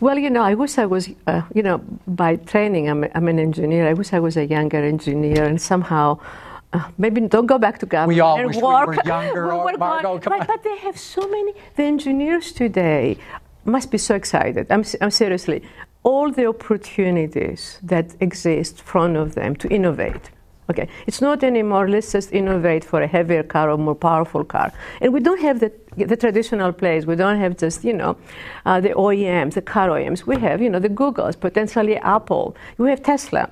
Well, 0.00 0.18
you 0.18 0.30
know, 0.30 0.42
I 0.42 0.54
wish 0.54 0.78
I 0.78 0.86
was, 0.86 1.10
uh, 1.26 1.42
you 1.54 1.62
know, 1.62 1.78
by 2.06 2.36
training, 2.36 2.88
I'm, 2.88 3.04
I'm 3.14 3.28
an 3.28 3.38
engineer. 3.38 3.88
I 3.88 3.92
wish 3.92 4.12
I 4.12 4.20
was 4.20 4.36
a 4.36 4.46
younger 4.46 4.82
engineer 4.82 5.44
and 5.44 5.60
somehow 5.60 6.18
uh, 6.74 6.90
maybe 6.98 7.20
don't 7.20 7.46
go 7.46 7.58
back 7.58 7.78
to 7.78 7.86
government. 7.86 8.16
We 8.16 8.20
all 8.20 8.44
wish 8.44 8.56
work. 8.56 8.88
we 8.90 8.96
were 8.96 9.02
younger. 9.06 9.64
we 9.64 9.76
Margot, 9.76 10.18
but, 10.18 10.46
but, 10.46 10.62
they 10.62 10.76
have 10.78 10.98
so 10.98 11.22
many. 11.28 11.52
The 11.76 11.84
engineers 11.84 12.52
today 12.52 13.16
must 13.64 13.90
be 13.90 13.98
so 13.98 14.14
excited. 14.14 14.66
I'm, 14.70 14.84
I'm 15.00 15.10
seriously. 15.10 15.62
All 16.02 16.30
the 16.30 16.46
opportunities 16.46 17.78
that 17.82 18.14
exist 18.20 18.78
in 18.78 18.84
front 18.84 19.16
of 19.16 19.34
them 19.34 19.56
to 19.56 19.68
innovate. 19.68 20.30
Okay, 20.70 20.88
it's 21.06 21.20
not 21.20 21.44
anymore. 21.44 21.88
Let's 21.88 22.10
just 22.12 22.32
innovate 22.32 22.84
for 22.84 23.02
a 23.02 23.06
heavier 23.06 23.42
car 23.42 23.70
or 23.70 23.76
more 23.76 23.94
powerful 23.94 24.44
car. 24.44 24.72
And 25.02 25.12
we 25.12 25.20
don't 25.20 25.40
have 25.40 25.60
the, 25.60 25.70
the 25.96 26.16
traditional 26.16 26.72
players. 26.72 27.04
We 27.04 27.16
don't 27.16 27.38
have 27.38 27.58
just 27.58 27.84
you 27.84 27.92
know 27.92 28.16
uh, 28.64 28.80
the 28.80 28.90
OEMs, 28.90 29.54
the 29.54 29.62
car 29.62 29.90
OEMs. 29.90 30.26
We 30.26 30.38
have 30.40 30.62
you 30.62 30.70
know 30.70 30.78
the 30.78 30.88
Googles, 30.88 31.38
potentially 31.38 31.96
Apple. 31.98 32.56
We 32.78 32.88
have 32.88 33.02
Tesla 33.02 33.50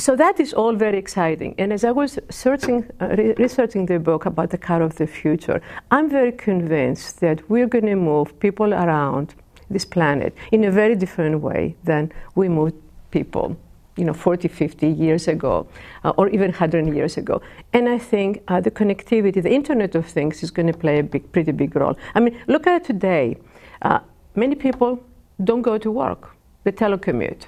so 0.00 0.16
that 0.16 0.40
is 0.40 0.54
all 0.54 0.72
very 0.72 0.98
exciting. 0.98 1.54
And 1.58 1.72
as 1.72 1.84
I 1.84 1.90
was 1.90 2.18
searching, 2.30 2.90
uh, 3.00 3.08
re- 3.18 3.34
researching 3.36 3.86
the 3.86 3.98
book 3.98 4.24
about 4.24 4.50
the 4.50 4.58
car 4.58 4.82
of 4.82 4.94
the 4.96 5.06
future, 5.06 5.60
I'm 5.90 6.08
very 6.08 6.32
convinced 6.32 7.20
that 7.20 7.48
we're 7.50 7.66
going 7.66 7.86
to 7.86 7.96
move 7.96 8.38
people 8.40 8.72
around 8.72 9.34
this 9.68 9.84
planet 9.84 10.34
in 10.52 10.64
a 10.64 10.70
very 10.70 10.96
different 10.96 11.40
way 11.40 11.76
than 11.84 12.12
we 12.34 12.48
moved 12.48 12.74
people, 13.10 13.56
you 13.96 14.04
know, 14.04 14.14
40, 14.14 14.48
50 14.48 14.88
years 14.88 15.28
ago, 15.28 15.66
uh, 16.04 16.12
or 16.16 16.28
even 16.28 16.50
100 16.50 16.86
years 16.94 17.16
ago. 17.16 17.42
And 17.72 17.88
I 17.88 17.98
think 17.98 18.42
uh, 18.48 18.60
the 18.60 18.70
connectivity, 18.70 19.42
the 19.42 19.52
Internet 19.52 19.94
of 19.94 20.06
Things, 20.06 20.42
is 20.42 20.50
going 20.50 20.66
to 20.66 20.76
play 20.76 21.00
a 21.00 21.02
big, 21.02 21.30
pretty 21.30 21.52
big 21.52 21.76
role. 21.76 21.96
I 22.14 22.20
mean, 22.20 22.40
look 22.46 22.66
at 22.66 22.84
today. 22.84 23.36
Uh, 23.82 24.00
many 24.34 24.54
people 24.54 25.04
don't 25.44 25.62
go 25.62 25.78
to 25.78 25.90
work; 25.90 26.30
they 26.64 26.72
telecommute. 26.72 27.46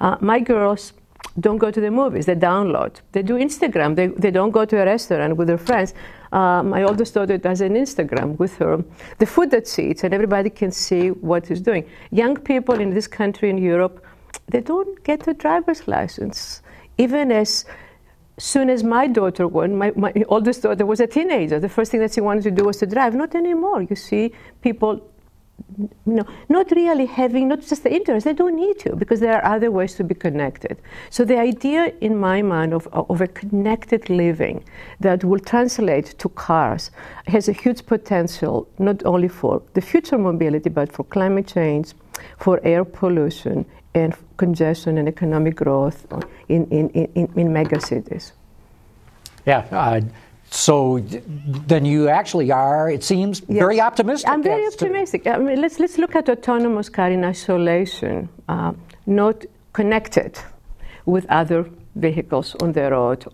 Uh, 0.00 0.16
my 0.20 0.40
girls 0.40 0.92
don't 1.38 1.58
go 1.58 1.70
to 1.70 1.80
the 1.80 1.90
movies, 1.90 2.26
they 2.26 2.34
download. 2.34 3.00
They 3.12 3.22
do 3.22 3.34
Instagram, 3.34 3.94
they, 3.94 4.08
they 4.08 4.30
don't 4.30 4.50
go 4.50 4.64
to 4.64 4.80
a 4.80 4.84
restaurant 4.84 5.36
with 5.36 5.48
their 5.48 5.58
friends. 5.58 5.94
Uh, 6.32 6.62
my 6.62 6.82
oldest 6.82 7.14
daughter 7.14 7.38
does 7.38 7.60
an 7.60 7.74
Instagram 7.74 8.38
with 8.38 8.56
her, 8.56 8.82
the 9.18 9.26
food 9.26 9.50
that 9.50 9.68
she 9.68 9.90
eats, 9.90 10.04
and 10.04 10.12
everybody 10.12 10.50
can 10.50 10.70
see 10.70 11.10
what 11.10 11.46
she's 11.46 11.60
doing. 11.60 11.88
Young 12.10 12.36
people 12.36 12.80
in 12.80 12.90
this 12.90 13.06
country, 13.06 13.50
in 13.50 13.58
Europe, 13.58 14.04
they 14.48 14.60
don't 14.60 15.02
get 15.04 15.26
a 15.28 15.34
driver's 15.34 15.86
license. 15.86 16.62
Even 16.98 17.30
as 17.30 17.64
soon 18.38 18.70
as 18.70 18.82
my 18.82 19.06
daughter 19.06 19.46
won, 19.48 19.76
my, 19.76 19.92
my 19.96 20.12
oldest 20.28 20.62
daughter 20.62 20.86
was 20.86 21.00
a 21.00 21.06
teenager, 21.06 21.58
the 21.60 21.68
first 21.68 21.90
thing 21.90 22.00
that 22.00 22.12
she 22.12 22.20
wanted 22.20 22.42
to 22.44 22.50
do 22.50 22.64
was 22.64 22.78
to 22.78 22.86
drive. 22.86 23.14
Not 23.14 23.34
anymore. 23.34 23.82
You 23.82 23.96
see 23.96 24.32
people 24.62 25.10
you 25.78 25.88
know, 26.06 26.26
not 26.48 26.70
really 26.70 27.06
having 27.06 27.48
not 27.48 27.60
just 27.60 27.82
the 27.82 27.92
internet, 27.92 28.24
they 28.24 28.32
don't 28.32 28.56
need 28.56 28.78
to 28.78 28.96
because 28.96 29.20
there 29.20 29.34
are 29.42 29.54
other 29.54 29.70
ways 29.70 29.94
to 29.94 30.04
be 30.04 30.14
connected. 30.14 30.78
So 31.10 31.24
the 31.24 31.38
idea 31.38 31.92
in 32.00 32.16
my 32.16 32.42
mind 32.42 32.72
of, 32.72 32.88
of 32.92 33.20
a 33.20 33.26
connected 33.26 34.08
living 34.08 34.64
that 35.00 35.24
will 35.24 35.40
translate 35.40 36.18
to 36.18 36.28
cars 36.30 36.90
has 37.26 37.48
a 37.48 37.52
huge 37.52 37.84
potential 37.86 38.68
not 38.78 39.04
only 39.04 39.28
for 39.28 39.62
the 39.74 39.80
future 39.80 40.18
mobility 40.18 40.70
but 40.70 40.92
for 40.92 41.04
climate 41.04 41.46
change, 41.46 41.92
for 42.38 42.60
air 42.64 42.84
pollution 42.84 43.66
and 43.94 44.14
congestion 44.36 44.98
and 44.98 45.08
economic 45.08 45.56
growth 45.56 46.06
in, 46.48 46.66
in, 46.70 46.88
in, 46.90 47.08
in 47.14 47.48
megacities. 47.48 48.32
Yeah. 49.46 49.66
Uh, 49.70 50.00
so 50.50 51.00
then 51.68 51.84
you 51.84 52.08
actually 52.08 52.50
are, 52.50 52.90
it 52.90 53.04
seems, 53.04 53.40
yes. 53.40 53.58
very 53.58 53.80
optimistic. 53.80 54.30
I'm 54.30 54.42
very 54.42 54.66
optimistic. 54.66 55.26
I 55.26 55.38
mean, 55.38 55.60
let's, 55.60 55.78
let's 55.78 55.98
look 55.98 56.14
at 56.14 56.28
autonomous 56.28 56.88
car 56.88 57.10
in 57.10 57.24
isolation, 57.24 58.28
uh, 58.48 58.72
not 59.06 59.44
connected 59.72 60.38
with 61.04 61.26
other 61.28 61.68
vehicles 61.94 62.54
on 62.60 62.72
the 62.72 62.90
road. 62.90 63.26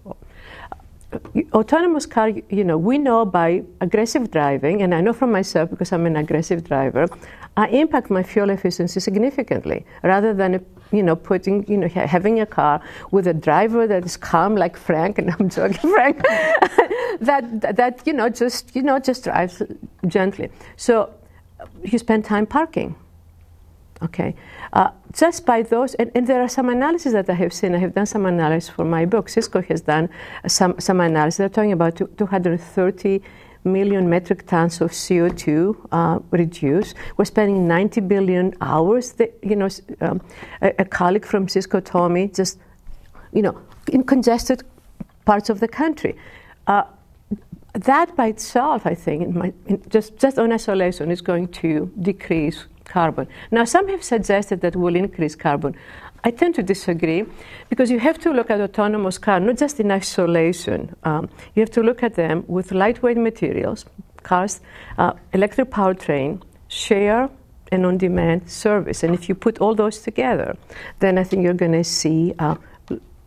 Autonomous 1.52 2.06
car, 2.06 2.30
you 2.48 2.64
know, 2.64 2.78
we 2.78 2.98
know 2.98 3.24
by 3.24 3.62
aggressive 3.80 4.30
driving, 4.30 4.82
and 4.82 4.94
I 4.94 5.00
know 5.00 5.12
from 5.12 5.30
myself 5.30 5.70
because 5.70 5.92
I'm 5.92 6.06
an 6.06 6.16
aggressive 6.16 6.64
driver, 6.64 7.06
I 7.56 7.68
impact 7.68 8.10
my 8.10 8.22
fuel 8.22 8.50
efficiency 8.50 8.98
significantly 9.00 9.84
rather 10.02 10.32
than 10.32 10.64
you 10.90 11.02
know 11.02 11.16
putting 11.16 11.66
you 11.70 11.76
know 11.76 11.88
having 11.88 12.40
a 12.40 12.46
car 12.46 12.80
with 13.10 13.26
a 13.26 13.34
driver 13.34 13.86
that 13.86 14.04
is 14.04 14.16
calm 14.16 14.56
like 14.56 14.76
Frank 14.76 15.18
and 15.18 15.30
I'm 15.30 15.50
joking 15.50 15.90
Frank 15.90 16.22
that 17.20 17.76
that 17.76 18.02
you 18.06 18.14
know 18.14 18.28
just 18.28 18.74
you 18.74 18.82
know 18.82 18.98
just 18.98 19.24
drives 19.24 19.62
gently. 20.06 20.50
So 20.76 21.12
you 21.84 21.98
spend 21.98 22.24
time 22.24 22.46
parking 22.46 22.94
okay 24.02 24.34
uh, 24.72 24.90
just 25.12 25.46
by 25.46 25.62
those 25.62 25.94
and, 25.94 26.10
and, 26.14 26.26
there 26.26 26.42
are 26.42 26.48
some 26.48 26.68
analyses 26.68 27.12
that 27.12 27.28
I 27.28 27.34
have 27.34 27.52
seen 27.52 27.74
I 27.74 27.78
have 27.78 27.94
done 27.94 28.06
some 28.06 28.26
analysis 28.26 28.70
for 28.70 28.84
my 28.84 29.04
book 29.04 29.28
Cisco 29.28 29.62
has 29.62 29.82
done 29.82 30.08
some 30.46 30.78
some 30.78 31.00
analysis 31.00 31.38
they're 31.38 31.48
talking 31.48 31.72
about 31.72 31.96
230 31.96 33.22
million 33.64 34.08
metric 34.08 34.46
tons 34.46 34.80
of 34.80 34.90
CO2 34.90 35.76
uh, 35.92 36.18
reduced. 36.30 36.94
We're 37.16 37.24
spending 37.24 37.68
90 37.68 38.00
billion 38.02 38.54
hours. 38.60 39.12
That, 39.12 39.38
you 39.42 39.56
know, 39.56 39.68
um, 40.00 40.20
a, 40.60 40.74
a, 40.80 40.84
colleague 40.84 41.24
from 41.24 41.48
Cisco 41.48 41.80
told 41.80 42.12
me 42.12 42.28
just, 42.28 42.58
you 43.32 43.42
know, 43.42 43.60
in 43.92 44.04
congested 44.04 44.64
parts 45.24 45.48
of 45.48 45.60
the 45.60 45.68
country. 45.68 46.16
Uh, 46.66 46.84
that 47.74 48.14
by 48.16 48.26
itself, 48.26 48.84
I 48.84 48.94
think, 48.94 49.34
just, 49.88 50.16
just 50.16 50.38
on 50.38 50.52
isolation, 50.52 51.10
is 51.10 51.22
going 51.22 51.48
to 51.48 51.90
decrease 52.00 52.66
carbon. 52.84 53.26
Now, 53.50 53.64
some 53.64 53.88
have 53.88 54.02
suggested 54.02 54.60
that 54.60 54.76
we'll 54.76 54.96
increase 54.96 55.34
carbon. 55.34 55.74
I 56.24 56.30
tend 56.30 56.54
to 56.54 56.62
disagree 56.62 57.24
because 57.68 57.90
you 57.90 57.98
have 57.98 58.18
to 58.20 58.30
look 58.30 58.50
at 58.50 58.60
autonomous 58.60 59.18
cars 59.18 59.42
not 59.42 59.56
just 59.56 59.80
in 59.80 59.90
isolation. 59.90 60.94
Um, 61.02 61.28
you 61.54 61.60
have 61.60 61.70
to 61.72 61.82
look 61.82 62.02
at 62.02 62.14
them 62.14 62.44
with 62.46 62.70
lightweight 62.70 63.16
materials, 63.16 63.84
cars, 64.22 64.60
uh, 64.98 65.14
electric 65.32 65.70
powertrain, 65.70 66.40
share, 66.68 67.28
and 67.72 67.84
on 67.86 67.98
demand 67.98 68.48
service. 68.48 69.02
And 69.02 69.14
if 69.14 69.28
you 69.28 69.34
put 69.34 69.58
all 69.58 69.74
those 69.74 70.00
together, 70.00 70.56
then 71.00 71.18
I 71.18 71.24
think 71.24 71.42
you're 71.42 71.54
going 71.54 71.72
to 71.72 71.84
see 71.84 72.34
uh, 72.38 72.54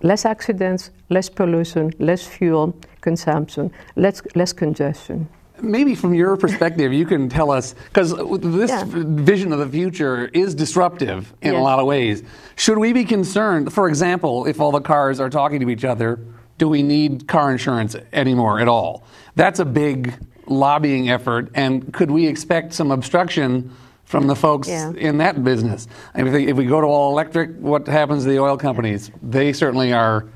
less 0.02 0.24
accidents, 0.24 0.92
less 1.10 1.30
pollution, 1.30 1.92
less 2.00 2.26
fuel 2.26 2.76
consumption, 3.02 3.72
less, 3.96 4.22
less 4.36 4.54
congestion 4.54 5.28
maybe 5.62 5.96
from 5.96 6.14
your 6.14 6.38
perspective, 6.38 6.94
you 6.94 7.06
can 7.06 7.30
tell 7.30 7.52
us 7.52 7.74
because 7.86 8.14
this 8.42 8.70
yeah. 8.70 8.84
vision 8.86 9.52
of 9.54 9.60
the 9.60 9.68
future 9.68 10.26
is 10.34 10.56
disruptive 10.56 11.34
in 11.42 11.54
yes. 11.54 11.60
a 11.60 11.64
lot 11.64 11.80
of 11.80 11.86
ways. 11.86 12.24
Should 12.56 12.78
we 12.78 12.94
be 12.94 13.06
concerned, 13.06 13.74
for 13.74 13.88
example, 13.88 14.46
if 14.46 14.60
all 14.60 14.72
the 14.72 14.82
cars 14.82 15.20
are 15.20 15.30
talking 15.30 15.60
to 15.62 15.70
each 15.70 15.86
other, 15.86 16.20
do 16.58 16.70
we 16.70 16.84
need 16.84 17.28
car 17.28 17.52
insurance 17.52 17.96
anymore 18.14 18.60
at 18.60 18.68
all? 18.68 19.04
That's 19.36 19.60
a 19.60 19.66
big 19.66 20.14
lobbying 20.48 21.10
effort, 21.10 21.50
and 21.56 21.94
could 21.94 22.12
we 22.12 22.28
expect 22.28 22.74
some 22.74 22.92
obstruction? 22.92 23.72
From 24.06 24.28
the 24.28 24.36
folks 24.36 24.68
yeah. 24.68 24.92
in 24.92 25.18
that 25.18 25.44
business. 25.44 25.88
if, 26.14 26.32
they, 26.32 26.46
if 26.46 26.56
we 26.56 26.68
go 26.68 26.80
to 26.80 26.86
all 26.86 27.12
electric, 27.12 27.58
what 27.58 27.88
happens 27.88 28.24
to 28.24 28.30
the 28.30 28.38
oil 28.38 28.56
companies? 28.56 29.10
They 29.24 29.52
certainly 29.52 29.94
are 29.94 30.28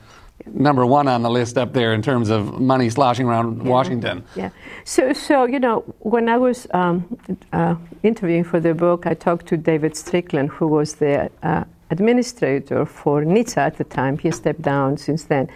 number 0.53 0.85
one 0.85 1.07
on 1.07 1.21
the 1.21 1.29
list 1.29 1.57
up 1.57 1.73
there 1.73 1.93
in 1.93 2.01
terms 2.01 2.29
of 2.29 2.59
money 2.59 2.89
sloshing 2.89 3.27
around 3.27 3.63
Yeah. 3.63 3.69
Washington. 3.69 4.23
Yeah. 4.35 4.49
So, 4.83 5.13
so 5.13 5.45
you 5.45 5.59
know, 5.59 5.83
when 5.99 6.29
I 6.29 6.37
was 6.37 6.67
um, 6.73 7.17
uh, 7.53 7.75
interviewing 8.03 8.43
for 8.43 8.59
the 8.59 8.73
book, 8.73 9.05
I 9.05 9.13
talked 9.13 9.45
to 9.47 9.57
David 9.57 9.95
Strickland, 9.95 10.49
who 10.49 10.67
was 10.67 10.95
the 10.95 11.29
uh, 11.43 11.63
administrator 11.91 12.85
for 12.85 13.23
NHTSA 13.23 13.57
at 13.57 13.77
the 13.77 13.83
time. 13.83 14.17
He 14.17 14.31
stepped 14.31 14.61
down 14.61 14.97
since 14.97 15.23
then, 15.23 15.49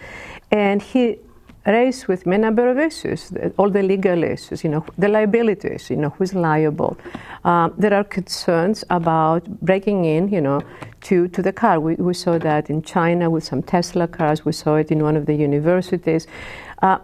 and 0.50 0.82
he 0.82 1.18
raised 1.66 2.06
with 2.06 2.26
a 2.26 2.38
number 2.38 2.68
of 2.68 2.78
issues, 2.78 3.32
all 3.56 3.70
the 3.70 3.82
legal 3.82 4.22
issues, 4.22 4.64
you 4.64 4.70
know, 4.70 4.84
the 4.98 5.08
liability 5.08 5.68
issue, 5.68 5.94
you 5.94 6.00
know, 6.00 6.10
who's 6.10 6.34
liable. 6.34 6.96
Um, 7.44 7.74
there 7.78 7.94
are 7.94 8.04
concerns 8.04 8.84
about 8.90 9.46
breaking 9.60 10.04
in, 10.04 10.28
you 10.28 10.40
know, 10.40 10.60
to, 11.02 11.28
to 11.28 11.42
the 11.42 11.52
car. 11.52 11.80
We, 11.80 11.94
we 11.96 12.14
saw 12.14 12.38
that 12.38 12.70
in 12.70 12.82
China 12.82 13.30
with 13.30 13.44
some 13.44 13.62
Tesla 13.62 14.06
cars. 14.06 14.44
We 14.44 14.52
saw 14.52 14.76
it 14.76 14.90
in 14.90 15.02
one 15.02 15.16
of 15.16 15.26
the 15.26 15.34
universities. 15.34 16.26
Uh, 16.82 16.98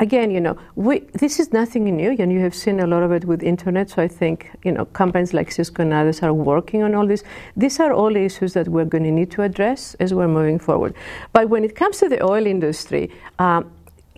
again, 0.00 0.30
you 0.30 0.40
know, 0.40 0.56
we, 0.74 1.00
this 1.14 1.38
is 1.38 1.52
nothing 1.52 1.84
new, 1.84 2.16
and 2.18 2.32
you 2.32 2.40
have 2.40 2.54
seen 2.54 2.80
a 2.80 2.86
lot 2.86 3.02
of 3.02 3.12
it 3.12 3.24
with 3.24 3.42
internet. 3.42 3.90
So 3.90 4.02
I 4.02 4.08
think, 4.08 4.50
you 4.64 4.72
know, 4.72 4.84
companies 4.86 5.34
like 5.34 5.50
Cisco 5.50 5.82
and 5.82 5.92
others 5.92 6.22
are 6.22 6.32
working 6.32 6.82
on 6.82 6.94
all 6.94 7.06
this. 7.06 7.22
These 7.56 7.78
are 7.80 7.92
all 7.92 8.16
issues 8.16 8.54
that 8.54 8.68
we're 8.68 8.84
going 8.84 9.04
to 9.04 9.10
need 9.10 9.30
to 9.32 9.42
address 9.42 9.94
as 10.00 10.14
we're 10.14 10.28
moving 10.28 10.58
forward. 10.58 10.94
But 11.32 11.50
when 11.50 11.64
it 11.64 11.76
comes 11.76 11.98
to 11.98 12.08
the 12.08 12.22
oil 12.24 12.46
industry, 12.46 13.10
um, 13.38 13.70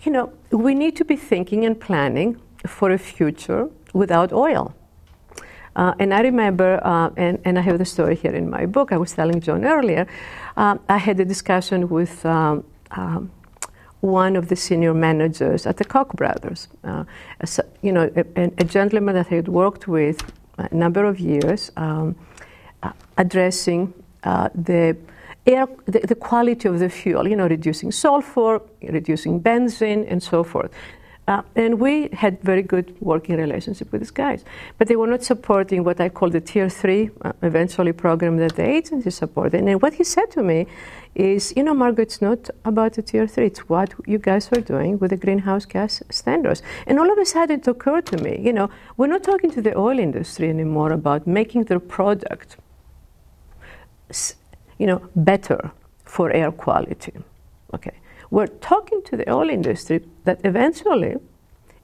you 0.04 0.12
know, 0.12 0.32
we 0.50 0.74
need 0.74 0.96
to 0.96 1.04
be 1.04 1.16
thinking 1.16 1.64
and 1.64 1.78
planning 1.80 2.40
for 2.66 2.90
a 2.90 2.98
future 2.98 3.68
without 3.92 4.32
oil. 4.32 4.74
Uh, 5.76 5.94
and 6.00 6.12
I 6.12 6.20
remember, 6.22 6.80
uh, 6.82 7.10
and, 7.16 7.38
and 7.44 7.58
I 7.58 7.62
have 7.62 7.78
the 7.78 7.84
story 7.84 8.16
here 8.16 8.34
in 8.34 8.50
my 8.50 8.66
book, 8.66 8.90
I 8.92 8.96
was 8.96 9.12
telling 9.12 9.40
John 9.40 9.64
earlier, 9.64 10.06
um, 10.56 10.80
I 10.88 10.98
had 10.98 11.20
a 11.20 11.24
discussion 11.24 11.88
with 11.88 12.24
um, 12.26 12.64
um, 12.90 13.30
one 14.00 14.34
of 14.34 14.48
the 14.48 14.56
senior 14.56 14.92
managers 14.94 15.66
at 15.66 15.76
the 15.76 15.84
Koch 15.84 16.12
brothers. 16.14 16.68
Uh, 16.82 17.04
as- 17.40 17.60
you 17.82 17.92
know, 17.92 18.10
a, 18.16 18.24
a- 18.36 18.52
a 18.58 18.64
gentleman 18.64 19.14
that 19.14 19.26
I 19.30 19.36
had 19.36 19.48
worked 19.48 19.86
with 19.86 20.20
a 20.58 20.74
number 20.74 21.04
of 21.04 21.20
years 21.20 21.70
um, 21.76 22.16
uh, 22.82 22.90
addressing 23.16 23.94
uh, 24.24 24.48
the 24.54 24.96
air, 25.48 25.66
the, 25.86 26.00
the 26.00 26.14
quality 26.14 26.68
of 26.68 26.78
the 26.78 26.88
fuel, 26.88 27.26
you 27.26 27.36
know, 27.36 27.48
reducing 27.48 27.90
sulfur, 27.92 28.60
reducing 28.82 29.40
benzene, 29.40 30.06
and 30.10 30.22
so 30.22 30.44
forth. 30.44 30.70
Uh, 31.28 31.42
and 31.56 31.78
we 31.78 32.08
had 32.14 32.40
very 32.40 32.62
good 32.62 32.96
working 33.00 33.36
relationship 33.36 33.92
with 33.92 34.00
these 34.00 34.10
guys, 34.10 34.46
but 34.78 34.88
they 34.88 34.96
were 34.96 35.06
not 35.06 35.22
supporting 35.22 35.84
what 35.84 36.00
I 36.00 36.08
call 36.08 36.30
the 36.30 36.40
tier 36.40 36.70
three 36.70 37.10
uh, 37.20 37.32
eventually 37.42 37.92
program 37.92 38.38
that 38.38 38.56
the 38.56 38.64
agency 38.64 39.10
supported. 39.10 39.62
And 39.62 39.82
what 39.82 39.92
he 39.92 40.04
said 40.04 40.30
to 40.30 40.42
me 40.42 40.66
is, 41.14 41.52
you 41.54 41.62
know, 41.64 41.74
Margaret, 41.74 42.04
it's 42.04 42.22
not 42.22 42.48
about 42.64 42.94
the 42.94 43.02
tier 43.02 43.26
three; 43.26 43.48
it's 43.48 43.68
what 43.68 43.92
you 44.06 44.16
guys 44.16 44.48
are 44.52 44.62
doing 44.62 44.98
with 44.98 45.10
the 45.10 45.18
greenhouse 45.18 45.66
gas 45.66 46.02
standards. 46.10 46.62
And 46.86 46.98
all 46.98 47.12
of 47.12 47.18
a 47.18 47.26
sudden, 47.26 47.60
it 47.60 47.68
occurred 47.68 48.06
to 48.06 48.16
me, 48.16 48.40
you 48.40 48.54
know, 48.54 48.70
we're 48.96 49.08
not 49.08 49.22
talking 49.22 49.50
to 49.50 49.60
the 49.60 49.76
oil 49.76 49.98
industry 49.98 50.48
anymore 50.48 50.92
about 50.92 51.26
making 51.26 51.64
their 51.64 51.80
product 51.80 52.56
you 54.78 54.86
know, 54.86 55.00
better 55.14 55.70
for 56.04 56.30
air 56.30 56.50
quality. 56.50 57.12
Okay, 57.74 57.96
we're 58.30 58.46
talking 58.46 59.02
to 59.04 59.16
the 59.16 59.30
oil 59.30 59.50
industry 59.50 60.00
that 60.24 60.40
eventually, 60.44 61.16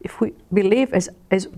if 0.00 0.20
we 0.20 0.32
believe 0.52 0.92
as 0.92 1.08
as 1.30 1.48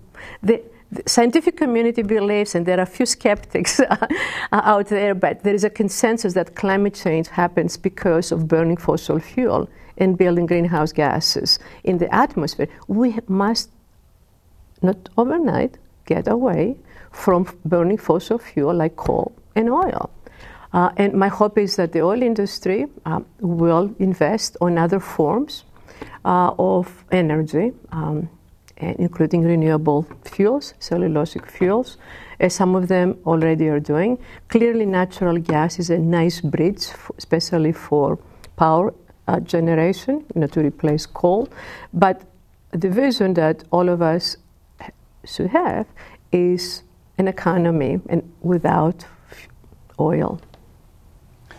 the, 0.43 0.63
the 0.91 1.03
scientific 1.07 1.57
community 1.57 2.03
believes, 2.03 2.55
and 2.55 2.67
there 2.67 2.79
are 2.79 2.83
a 2.83 2.87
few 2.87 3.07
skeptics 3.07 3.81
out 4.53 4.87
there, 4.87 5.15
but 5.15 5.43
there 5.43 5.55
is 5.55 5.65
a 5.65 5.71
consensus 5.71 6.35
that 6.35 6.55
climate 6.55 6.95
change 6.95 7.29
happens 7.29 7.77
because 7.77 8.33
of 8.33 8.49
burning 8.49 8.77
fossil 8.77 9.19
fuel 9.19 9.69
and 9.99 10.19
building 10.19 10.47
greenhouse 10.47 10.93
gases 10.93 11.59
in 11.85 11.99
the 11.99 12.15
atmosphere. 12.15 12.69
We 12.87 13.19
must 13.29 13.71
not 14.83 15.09
overnight 15.17 15.79
get 16.05 16.29
away 16.29 16.77
from 17.11 17.47
burning 17.65 17.99
fossil 17.99 18.39
fuel 18.39 18.75
like 18.75 18.97
coal 18.97 19.33
and 19.55 19.71
oil. 19.71 20.11
Uh, 20.73 20.91
and 20.97 21.15
my 21.15 21.29
hope 21.29 21.59
is 21.59 21.77
that 21.77 21.93
the 21.93 22.01
oil 22.01 22.23
industry 22.23 22.87
um, 23.05 23.25
will 23.41 23.95
invest 23.99 24.57
on 24.61 24.79
other 24.79 25.01
forms 25.01 25.65
uh, 26.25 26.53
of 26.59 27.05
energy, 27.13 27.73
um, 27.93 28.29
including 28.79 29.43
renewable 29.43 30.07
fuels, 30.25 30.75
cellulosic 30.81 31.51
fuels, 31.51 31.97
as 32.41 32.55
some 32.55 32.75
of 32.75 32.89
them 32.89 33.17
already 33.25 33.69
are 33.69 33.81
doing. 33.81 34.19
Clearly, 34.49 34.85
natural 34.85 35.39
gas 35.39 35.79
is 35.79 35.91
a 35.91 35.99
nice 35.99 36.41
bridge, 36.41 36.89
especially 37.17 37.73
for 37.73 38.19
power 38.57 38.93
uh, 39.29 39.41
generation, 39.41 40.25
you 40.35 40.41
know, 40.41 40.47
to 40.47 40.61
replace 40.61 41.07
coal. 41.07 41.49
But 41.95 42.23
the 42.71 42.91
vision 42.91 43.35
that 43.35 43.65
all 43.71 43.89
of 43.89 44.03
us 44.03 44.37
should 45.25 45.49
have 45.49 45.87
is 46.33 46.83
an 47.19 47.29
economy 47.29 48.01
and 48.09 48.31
without 48.43 49.07
oil. 49.99 50.41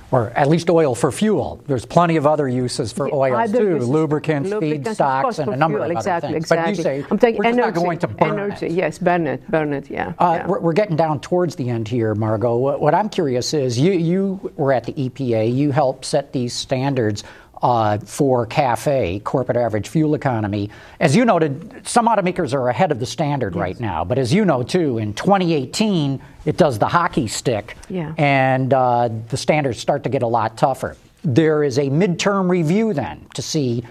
Or 0.10 0.30
at 0.32 0.48
least 0.48 0.70
oil 0.70 0.96
for 0.96 1.12
fuel. 1.12 1.62
There's 1.68 1.86
plenty 1.86 2.16
of 2.16 2.26
other 2.26 2.48
uses 2.48 2.94
for 2.94 3.14
oils 3.14 3.50
other 3.50 3.60
too, 3.60 3.80
lubricants, 3.80 4.50
lubricants, 4.50 5.00
feedstocks, 5.00 5.40
and 5.40 5.54
a 5.54 5.58
number 5.58 5.80
fuel, 5.80 5.92
of 5.92 5.98
exactly, 5.98 6.28
other 6.30 6.34
things. 6.34 6.46
Exactly. 6.46 6.72
But 6.72 6.78
you 6.78 6.84
say 6.84 7.06
I'm 7.12 7.20
taking 7.20 7.40
we're 7.40 7.46
energy, 7.46 7.62
not 7.62 7.74
going 7.74 8.00
to 8.00 8.08
burn 8.08 8.40
energy. 8.40 8.68
it. 8.68 8.72
Yes, 8.72 9.00
burn 9.00 9.28
it, 9.28 9.46
burn 9.52 9.74
it. 9.74 9.90
Yeah. 9.90 10.14
Uh, 10.18 10.40
yeah. 10.40 10.48
we're, 10.48 10.60
we're 10.60 10.74
getting 10.74 10.96
down 10.96 11.20
towards 11.20 11.58
the 11.58 11.70
end 11.70 11.90
here, 11.90 12.16
Margot. 12.16 12.56
What, 12.56 12.80
what 12.80 12.96
I'm 12.96 13.10
curious 13.10 13.54
is 13.54 13.78
you, 13.78 13.92
you 13.92 14.54
were 14.56 14.72
at 14.72 14.86
the 14.86 14.94
EPA, 14.94 15.54
you 15.54 15.72
helped 15.72 16.06
set 16.06 16.32
these 16.32 16.54
standards 16.54 17.26
uh, 17.62 17.98
for 18.00 18.46
CAFE, 18.46 19.24
corporate 19.24 19.58
average 19.58 19.88
fuel 19.88 20.14
economy. 20.16 20.70
As 21.00 21.16
you 21.16 21.26
noted, 21.26 21.88
some 21.88 22.08
automakers 22.08 22.54
are 22.54 22.70
ahead 22.70 22.92
of 22.92 23.00
the 23.00 23.06
standard 23.06 23.56
right 23.56 23.80
now, 23.80 24.04
but 24.06 24.18
as 24.18 24.34
you 24.34 24.46
know 24.46 24.64
too, 24.64 24.98
in 24.98 25.14
2018, 25.14 26.22
it 26.46 26.58
does 26.58 26.80
the 26.80 26.88
hockey 26.88 27.28
stick, 27.28 27.76
Yeah. 27.90 28.14
and 28.18 28.74
uh, 28.74 29.10
the 29.30 29.38
standards 29.38 29.80
start 29.80 30.04
to 30.04 30.10
get 30.10 30.22
a 30.22 30.28
lot 30.28 30.58
tougher. 30.58 30.96
There 31.24 31.64
is 31.64 31.78
a 31.78 31.90
midterm 31.90 32.50
review 32.50 32.94
then 32.94 33.26
to 33.34 33.42
see 33.42 33.84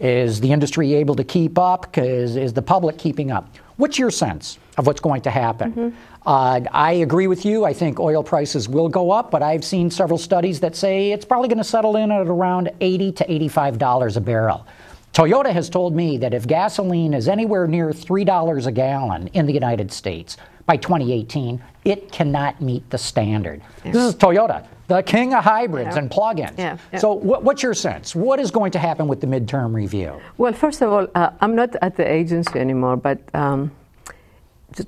is 0.00 0.40
the 0.40 0.52
industry 0.52 0.94
able 0.94 1.16
to 1.16 1.24
keep 1.24 1.58
up? 1.58 1.98
Is, 1.98 2.36
is 2.36 2.52
the 2.52 2.62
public 2.62 2.98
keeping 2.98 3.32
up? 3.32 3.52
What's 3.78 3.98
your 3.98 4.10
sense 4.12 4.58
of 4.76 4.86
what's 4.86 5.00
going 5.00 5.22
to 5.22 5.30
happen? 5.30 5.72
Mm-hmm. 5.72 5.96
Uh, 6.28 6.60
I 6.72 6.92
agree 6.92 7.26
with 7.26 7.46
you. 7.46 7.64
I 7.64 7.72
think 7.72 7.98
oil 7.98 8.22
prices 8.22 8.68
will 8.68 8.90
go 8.90 9.10
up, 9.10 9.30
but 9.30 9.42
I've 9.42 9.64
seen 9.64 9.90
several 9.90 10.18
studies 10.18 10.60
that 10.60 10.76
say 10.76 11.10
it's 11.10 11.24
probably 11.24 11.48
going 11.48 11.56
to 11.56 11.64
settle 11.64 11.96
in 11.96 12.10
at 12.12 12.26
around 12.26 12.70
80 12.82 13.12
to 13.12 13.32
85 13.32 13.78
dollars 13.78 14.18
a 14.18 14.20
barrel. 14.20 14.66
Toyota 15.14 15.50
has 15.50 15.70
told 15.70 15.96
me 15.96 16.18
that 16.18 16.34
if 16.34 16.46
gasoline 16.46 17.14
is 17.14 17.28
anywhere 17.28 17.66
near 17.66 17.88
$3 17.92 18.66
a 18.66 18.70
gallon 18.72 19.28
in 19.28 19.46
the 19.46 19.54
United 19.54 19.90
States 19.90 20.36
by 20.66 20.76
2018, 20.76 21.62
it 21.86 22.12
cannot 22.12 22.60
meet 22.60 22.88
the 22.90 22.98
standard. 22.98 23.62
This 23.82 23.96
is 23.96 24.14
Toyota, 24.14 24.66
the 24.86 25.02
king 25.02 25.32
of 25.32 25.42
hybrids 25.42 25.94
Yeah. 25.94 25.98
and 26.02 26.10
plug-ins. 26.10 26.58
Yeah, 26.58 26.76
yeah. 26.92 26.98
So, 26.98 27.14
what, 27.14 27.42
what's 27.42 27.62
your 27.62 27.72
sense? 27.72 28.14
What 28.14 28.38
is 28.38 28.50
going 28.50 28.70
to 28.72 28.78
happen 28.78 29.08
with 29.08 29.22
the 29.22 29.26
midterm 29.26 29.72
review? 29.72 30.20
Well, 30.36 30.52
first 30.52 30.82
of 30.82 30.92
all, 30.92 31.06
uh, 31.14 31.30
I'm 31.40 31.54
not 31.56 31.74
at 31.80 31.96
the 31.96 32.06
agency 32.06 32.58
anymore, 32.60 32.98
but 32.98 33.18
um, 33.34 33.72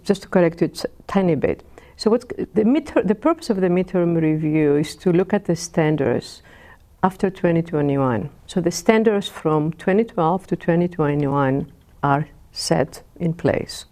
just, 0.04 0.22
to 0.22 0.28
correct 0.28 0.60
you 0.60 0.70
a 0.84 0.88
tiny 1.06 1.34
bit. 1.34 1.62
So, 1.96 2.10
what's 2.10 2.24
the 2.24 2.64
midterm, 2.64 3.06
The 3.06 3.14
purpose 3.14 3.50
of 3.50 3.60
the 3.60 3.68
midterm 3.68 4.20
review 4.20 4.76
is 4.76 4.96
to 4.96 5.12
look 5.12 5.34
at 5.34 5.44
the 5.44 5.56
standards 5.56 6.42
after 7.02 7.30
2021. 7.30 8.30
So, 8.46 8.60
the 8.60 8.70
standards 8.70 9.28
from 9.28 9.72
2012 9.72 10.46
to 10.48 10.56
2021 10.56 11.70
are 12.02 12.28
set 12.52 13.02
in 13.18 13.34
place. 13.34 13.86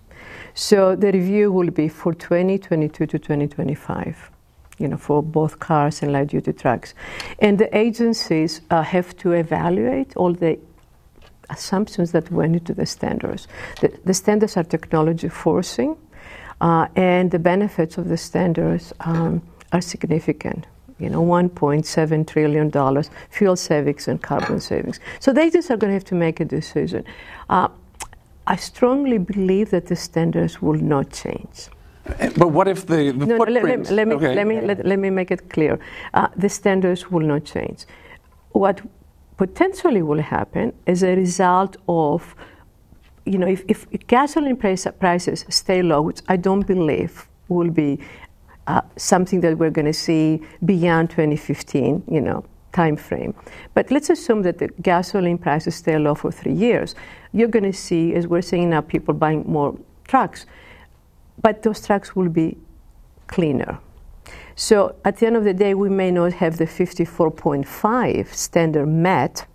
So, 0.55 0.96
the 0.96 1.12
review 1.12 1.53
will 1.53 1.70
be 1.70 1.88
for 1.88 2.14
2022 2.14 3.07
to 3.07 3.18
2025 3.18 4.31
you 4.79 4.88
know, 4.88 4.96
for 4.96 5.22
both 5.22 5.59
cars 5.59 6.03
and 6.03 6.12
light 6.12 6.29
duty 6.29 6.53
trucks. 6.53 6.94
And 7.40 7.59
the 7.59 7.77
agencies 7.77 8.61
uh, 8.70 8.83
have 8.83 9.16
to 9.18 9.33
evaluate 9.33 10.16
all 10.16 10.33
the 10.33 10.59
assumptions 11.50 12.12
that 12.12 12.30
went 12.30 12.54
into 12.54 12.74
the 12.74 12.87
standards. 12.87 13.48
The, 13.80 13.92
the 14.04 14.14
standards 14.14 14.56
are 14.56 14.64
technology 14.64 15.28
forcing, 15.28 15.96
uh, 16.61 16.88
and 16.96 17.30
the 17.30 17.38
benefits 17.38 17.98
of 17.98 18.08
the 18.08 18.16
standards 18.16 18.92
um, 19.00 19.42
are 19.72 19.80
significant. 19.80 20.66
You 20.98 21.11
know, 21.11 21.22
1.7 21.22 22.26
trillion 22.26 22.70
dollars 22.70 23.11
fuel 23.30 23.54
savings 23.54 24.08
and 24.08 24.20
carbon 24.20 24.61
savings. 24.61 24.98
So 25.20 25.32
the 25.32 25.42
agencies 25.42 25.70
are 25.70 25.76
going 25.76 25.90
to 25.90 25.94
have 25.94 26.04
to 26.06 26.16
make 26.16 26.40
a 26.40 26.44
decision. 26.44 27.04
Uh, 27.48 27.68
I 28.48 28.56
strongly 28.56 29.18
believe 29.18 29.70
that 29.70 29.87
the 29.87 29.94
standards 29.94 30.61
will 30.61 30.80
not 30.80 31.12
change. 31.12 31.68
But 32.37 32.48
what 32.48 32.66
if 32.66 32.87
the, 32.87 33.12
the 33.12 33.26
No, 33.26 33.37
no, 33.37 33.44
let, 33.44 33.62
let, 33.62 33.90
let 33.90 34.08
me, 34.08 34.14
okay. 34.14 34.34
let, 34.34 34.46
me, 34.46 34.61
let, 34.61 34.84
let 34.84 34.98
me 34.98 35.11
make 35.11 35.30
it 35.30 35.50
clear. 35.50 35.78
Uh, 36.14 36.28
the 36.34 36.48
standards 36.48 37.11
will 37.11 37.26
not 37.26 37.44
change. 37.44 37.84
What 38.52 38.80
potentially 39.38 40.03
will 40.03 40.20
happen 40.20 40.74
as 40.87 41.03
a 41.03 41.14
result 41.14 41.77
of, 41.88 42.35
you 43.24 43.38
know, 43.38 43.46
if, 43.46 43.64
if 43.68 43.87
gasoline 44.09 44.57
price, 44.57 44.87
prices 44.98 45.46
stay 45.48 45.81
low, 45.81 46.03
which 46.03 46.20
I 46.29 46.37
don't 46.37 46.66
believe 46.66 47.27
will 47.48 47.70
be 47.70 47.98
uh, 48.66 48.83
something 48.96 49.40
that 49.40 49.57
we're 49.57 49.70
going 49.70 49.87
to 49.87 49.94
see 49.94 50.42
beyond 50.64 51.11
2015, 51.11 52.03
you 52.11 52.20
know, 52.20 52.44
time 52.72 52.96
frame. 52.96 53.33
But 53.74 53.90
let's 53.90 54.11
assume 54.11 54.42
that 54.42 54.59
the 54.59 54.68
gasoline 54.83 55.38
prices 55.38 55.77
stay 55.77 55.96
low 55.98 56.14
for 56.14 56.31
three 56.33 56.53
years. 56.53 56.94
You're 57.33 57.48
going 57.48 57.64
to 57.64 57.72
see, 57.72 58.14
as 58.14 58.27
we're 58.27 58.42
seeing 58.42 58.70
now, 58.70 58.81
people 58.81 59.14
buying 59.14 59.44
more 59.46 59.79
trucks, 60.07 60.46
but 61.40 61.62
those 61.62 61.87
trucks 61.87 62.16
will 62.16 62.29
be 62.29 62.59
cleaner. 63.29 63.79
So 64.59 64.97
at 65.05 65.18
the 65.18 65.27
end 65.29 65.37
of 65.37 65.44
the 65.44 65.55
day, 65.55 65.75
we 65.75 65.88
may 65.88 66.11
not 66.11 66.33
have 66.33 66.57
the 66.57 66.64
54.5 66.64 68.35
standard 68.35 68.87
met 68.87 69.47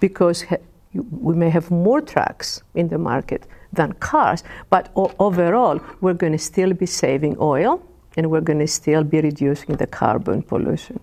because 0.00 0.44
we 0.92 1.34
may 1.36 1.48
have 1.48 1.70
more 1.70 2.00
trucks 2.00 2.60
in 2.74 2.88
the 2.88 2.98
market 2.98 3.46
than 3.72 3.92
cars, 3.92 4.42
but 4.68 4.90
overall, 4.96 5.80
we're 6.00 6.14
going 6.14 6.32
to 6.32 6.40
still 6.40 6.72
be 6.72 6.86
saving 6.86 7.36
oil 7.38 7.80
and 8.16 8.32
we're 8.32 8.40
going 8.40 8.58
to 8.58 8.66
still 8.66 9.04
be 9.04 9.20
reducing 9.20 9.76
the 9.76 9.86
carbon 9.86 10.42
pollution. 10.42 10.98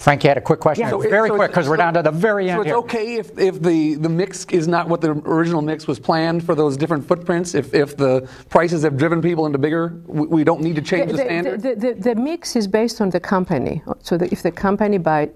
Frank, 0.00 0.24
you 0.24 0.28
had 0.28 0.38
a 0.38 0.40
quick 0.40 0.60
question. 0.60 0.84
Yeah. 0.84 0.90
So 0.92 0.98
very 0.98 1.28
so 1.28 1.36
quick, 1.36 1.50
because 1.50 1.68
we're 1.68 1.76
down 1.76 1.92
to 1.92 2.02
the 2.02 2.10
very 2.10 2.48
end. 2.48 2.56
so 2.56 2.60
it's 2.62 2.68
here. 2.68 2.76
okay 2.76 3.16
if, 3.16 3.38
if 3.38 3.60
the, 3.60 3.96
the 3.96 4.08
mix 4.08 4.46
is 4.46 4.66
not 4.66 4.88
what 4.88 5.02
the 5.02 5.10
original 5.10 5.60
mix 5.60 5.86
was 5.86 5.98
planned 5.98 6.42
for 6.42 6.54
those 6.54 6.78
different 6.78 7.06
footprints? 7.06 7.54
If, 7.54 7.74
if 7.74 7.98
the 7.98 8.26
prices 8.48 8.82
have 8.82 8.96
driven 8.96 9.20
people 9.20 9.44
into 9.44 9.58
bigger, 9.58 10.00
we, 10.06 10.26
we 10.26 10.44
don't 10.44 10.62
need 10.62 10.76
to 10.76 10.82
change 10.82 11.10
the, 11.10 11.18
the, 11.18 11.24
standard? 11.24 11.60
The, 11.60 11.74
the, 11.74 11.92
the, 11.92 12.14
mix 12.14 12.56
is 12.56 12.66
based 12.66 13.02
on 13.02 13.10
the 13.10 13.20
company. 13.20 13.82
So 14.00 14.16
if 14.16 14.42
the 14.42 14.50
company 14.50 14.96
buy, 14.96 15.28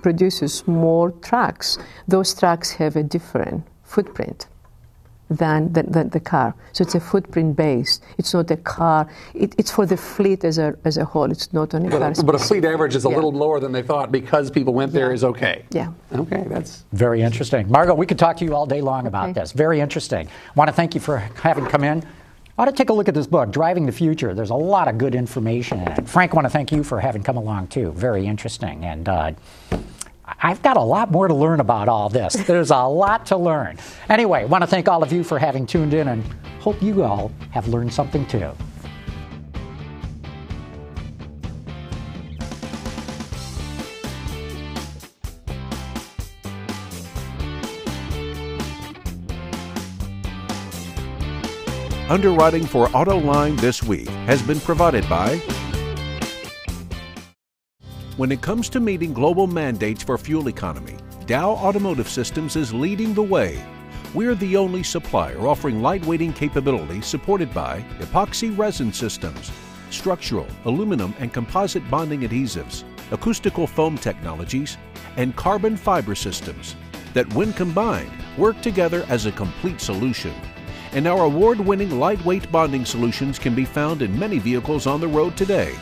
produces 0.00 0.66
more 0.66 1.10
trucks, 1.10 1.76
those 2.08 2.32
trucks 2.32 2.70
have 2.72 2.96
a 2.96 3.02
different 3.02 3.62
footprint 3.84 4.46
than 5.28 5.72
the, 5.72 5.82
the, 5.82 6.04
the, 6.04 6.20
car. 6.20 6.54
So 6.72 6.82
it's 6.82 6.94
a 6.94 7.00
footprint 7.00 7.56
based. 7.56 8.02
It's 8.18 8.32
not 8.32 8.50
a 8.50 8.56
car. 8.56 9.08
It, 9.34 9.54
it's 9.58 9.70
for 9.70 9.86
the 9.86 9.96
fleet 9.96 10.44
as 10.44 10.58
a, 10.58 10.76
as 10.84 10.96
a 10.96 11.04
whole. 11.04 11.30
It's 11.30 11.52
not 11.52 11.74
on 11.74 11.86
a 11.86 11.90
but, 11.90 11.98
car. 11.98 12.24
But 12.24 12.34
a 12.34 12.38
fleet 12.38 12.64
average 12.64 12.94
is 12.94 13.04
a 13.04 13.08
yeah. 13.08 13.14
little 13.14 13.32
lower 13.32 13.58
than 13.60 13.72
they 13.72 13.82
thought 13.82 14.12
because 14.12 14.50
people 14.50 14.74
went 14.74 14.92
there 14.92 15.08
yeah. 15.08 15.14
is 15.14 15.24
okay. 15.24 15.64
Yeah. 15.70 15.92
Okay, 16.12 16.44
that's 16.48 16.84
very 16.92 17.22
interesting. 17.22 17.68
Margot, 17.70 17.94
we 17.94 18.06
could 18.06 18.18
talk 18.18 18.36
to 18.38 18.44
you 18.44 18.54
all 18.54 18.66
day 18.66 18.80
long 18.80 19.06
about 19.06 19.30
okay. 19.30 19.40
this. 19.40 19.52
Very 19.52 19.80
interesting. 19.80 20.28
I 20.28 20.52
Want 20.54 20.68
to 20.68 20.72
thank 20.72 20.94
you 20.94 21.00
for 21.00 21.18
having 21.18 21.66
come 21.66 21.84
in. 21.84 22.04
I 22.58 22.62
ought 22.62 22.66
to 22.66 22.72
take 22.72 22.88
a 22.88 22.92
look 22.92 23.08
at 23.08 23.14
this 23.14 23.26
book, 23.26 23.50
Driving 23.50 23.84
the 23.84 23.92
Future. 23.92 24.32
There's 24.32 24.50
a 24.50 24.54
lot 24.54 24.88
of 24.88 24.96
good 24.96 25.14
information 25.14 25.80
in 25.80 25.88
it. 25.88 26.08
Frank, 26.08 26.32
want 26.32 26.46
to 26.46 26.50
thank 26.50 26.72
you 26.72 26.82
for 26.82 27.00
having 27.00 27.22
come 27.22 27.36
along 27.36 27.68
too. 27.68 27.92
Very 27.92 28.26
interesting. 28.26 28.82
And 28.84 29.06
uh, 29.06 29.32
I've 30.26 30.60
got 30.62 30.76
a 30.76 30.82
lot 30.82 31.10
more 31.10 31.28
to 31.28 31.34
learn 31.34 31.60
about 31.60 31.88
all 31.88 32.08
this. 32.08 32.34
There's 32.34 32.70
a 32.70 32.82
lot 32.82 33.26
to 33.26 33.36
learn. 33.36 33.78
Anyway, 34.08 34.44
want 34.44 34.62
to 34.62 34.66
thank 34.66 34.88
all 34.88 35.02
of 35.02 35.12
you 35.12 35.22
for 35.22 35.38
having 35.38 35.66
tuned 35.66 35.94
in 35.94 36.08
and 36.08 36.24
hope 36.60 36.82
you 36.82 37.04
all 37.04 37.30
have 37.50 37.68
learned 37.68 37.92
something 37.92 38.26
too. 38.26 38.50
Underwriting 52.08 52.64
for 52.64 52.86
Autoline 52.88 53.58
this 53.60 53.82
week 53.82 54.08
has 54.26 54.40
been 54.40 54.60
provided 54.60 55.08
by 55.08 55.40
when 58.16 58.32
it 58.32 58.40
comes 58.40 58.70
to 58.70 58.80
meeting 58.80 59.12
global 59.12 59.46
mandates 59.46 60.02
for 60.02 60.16
fuel 60.16 60.48
economy, 60.48 60.96
Dow 61.26 61.50
Automotive 61.50 62.08
Systems 62.08 62.56
is 62.56 62.72
leading 62.72 63.12
the 63.12 63.22
way. 63.22 63.62
We're 64.14 64.34
the 64.34 64.56
only 64.56 64.82
supplier 64.82 65.46
offering 65.46 65.80
lightweighting 65.80 66.34
capability 66.34 67.02
supported 67.02 67.52
by 67.52 67.82
epoxy 67.98 68.56
resin 68.56 68.90
systems, 68.90 69.52
structural, 69.90 70.46
aluminum, 70.64 71.12
and 71.18 71.30
composite 71.30 71.88
bonding 71.90 72.22
adhesives, 72.22 72.84
acoustical 73.10 73.66
foam 73.66 73.98
technologies, 73.98 74.78
and 75.18 75.36
carbon 75.36 75.76
fiber 75.76 76.14
systems 76.14 76.74
that, 77.12 77.30
when 77.34 77.52
combined, 77.52 78.10
work 78.38 78.58
together 78.62 79.04
as 79.10 79.26
a 79.26 79.32
complete 79.32 79.80
solution. 79.80 80.32
And 80.92 81.06
our 81.06 81.24
award 81.24 81.60
winning 81.60 81.98
lightweight 81.98 82.50
bonding 82.50 82.86
solutions 82.86 83.38
can 83.38 83.54
be 83.54 83.66
found 83.66 84.00
in 84.00 84.18
many 84.18 84.38
vehicles 84.38 84.86
on 84.86 85.02
the 85.02 85.08
road 85.08 85.36
today. 85.36 85.74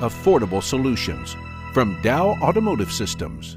Affordable 0.00 0.62
solutions 0.62 1.34
from 1.72 2.00
Dow 2.02 2.36
Automotive 2.42 2.92
Systems. 2.92 3.56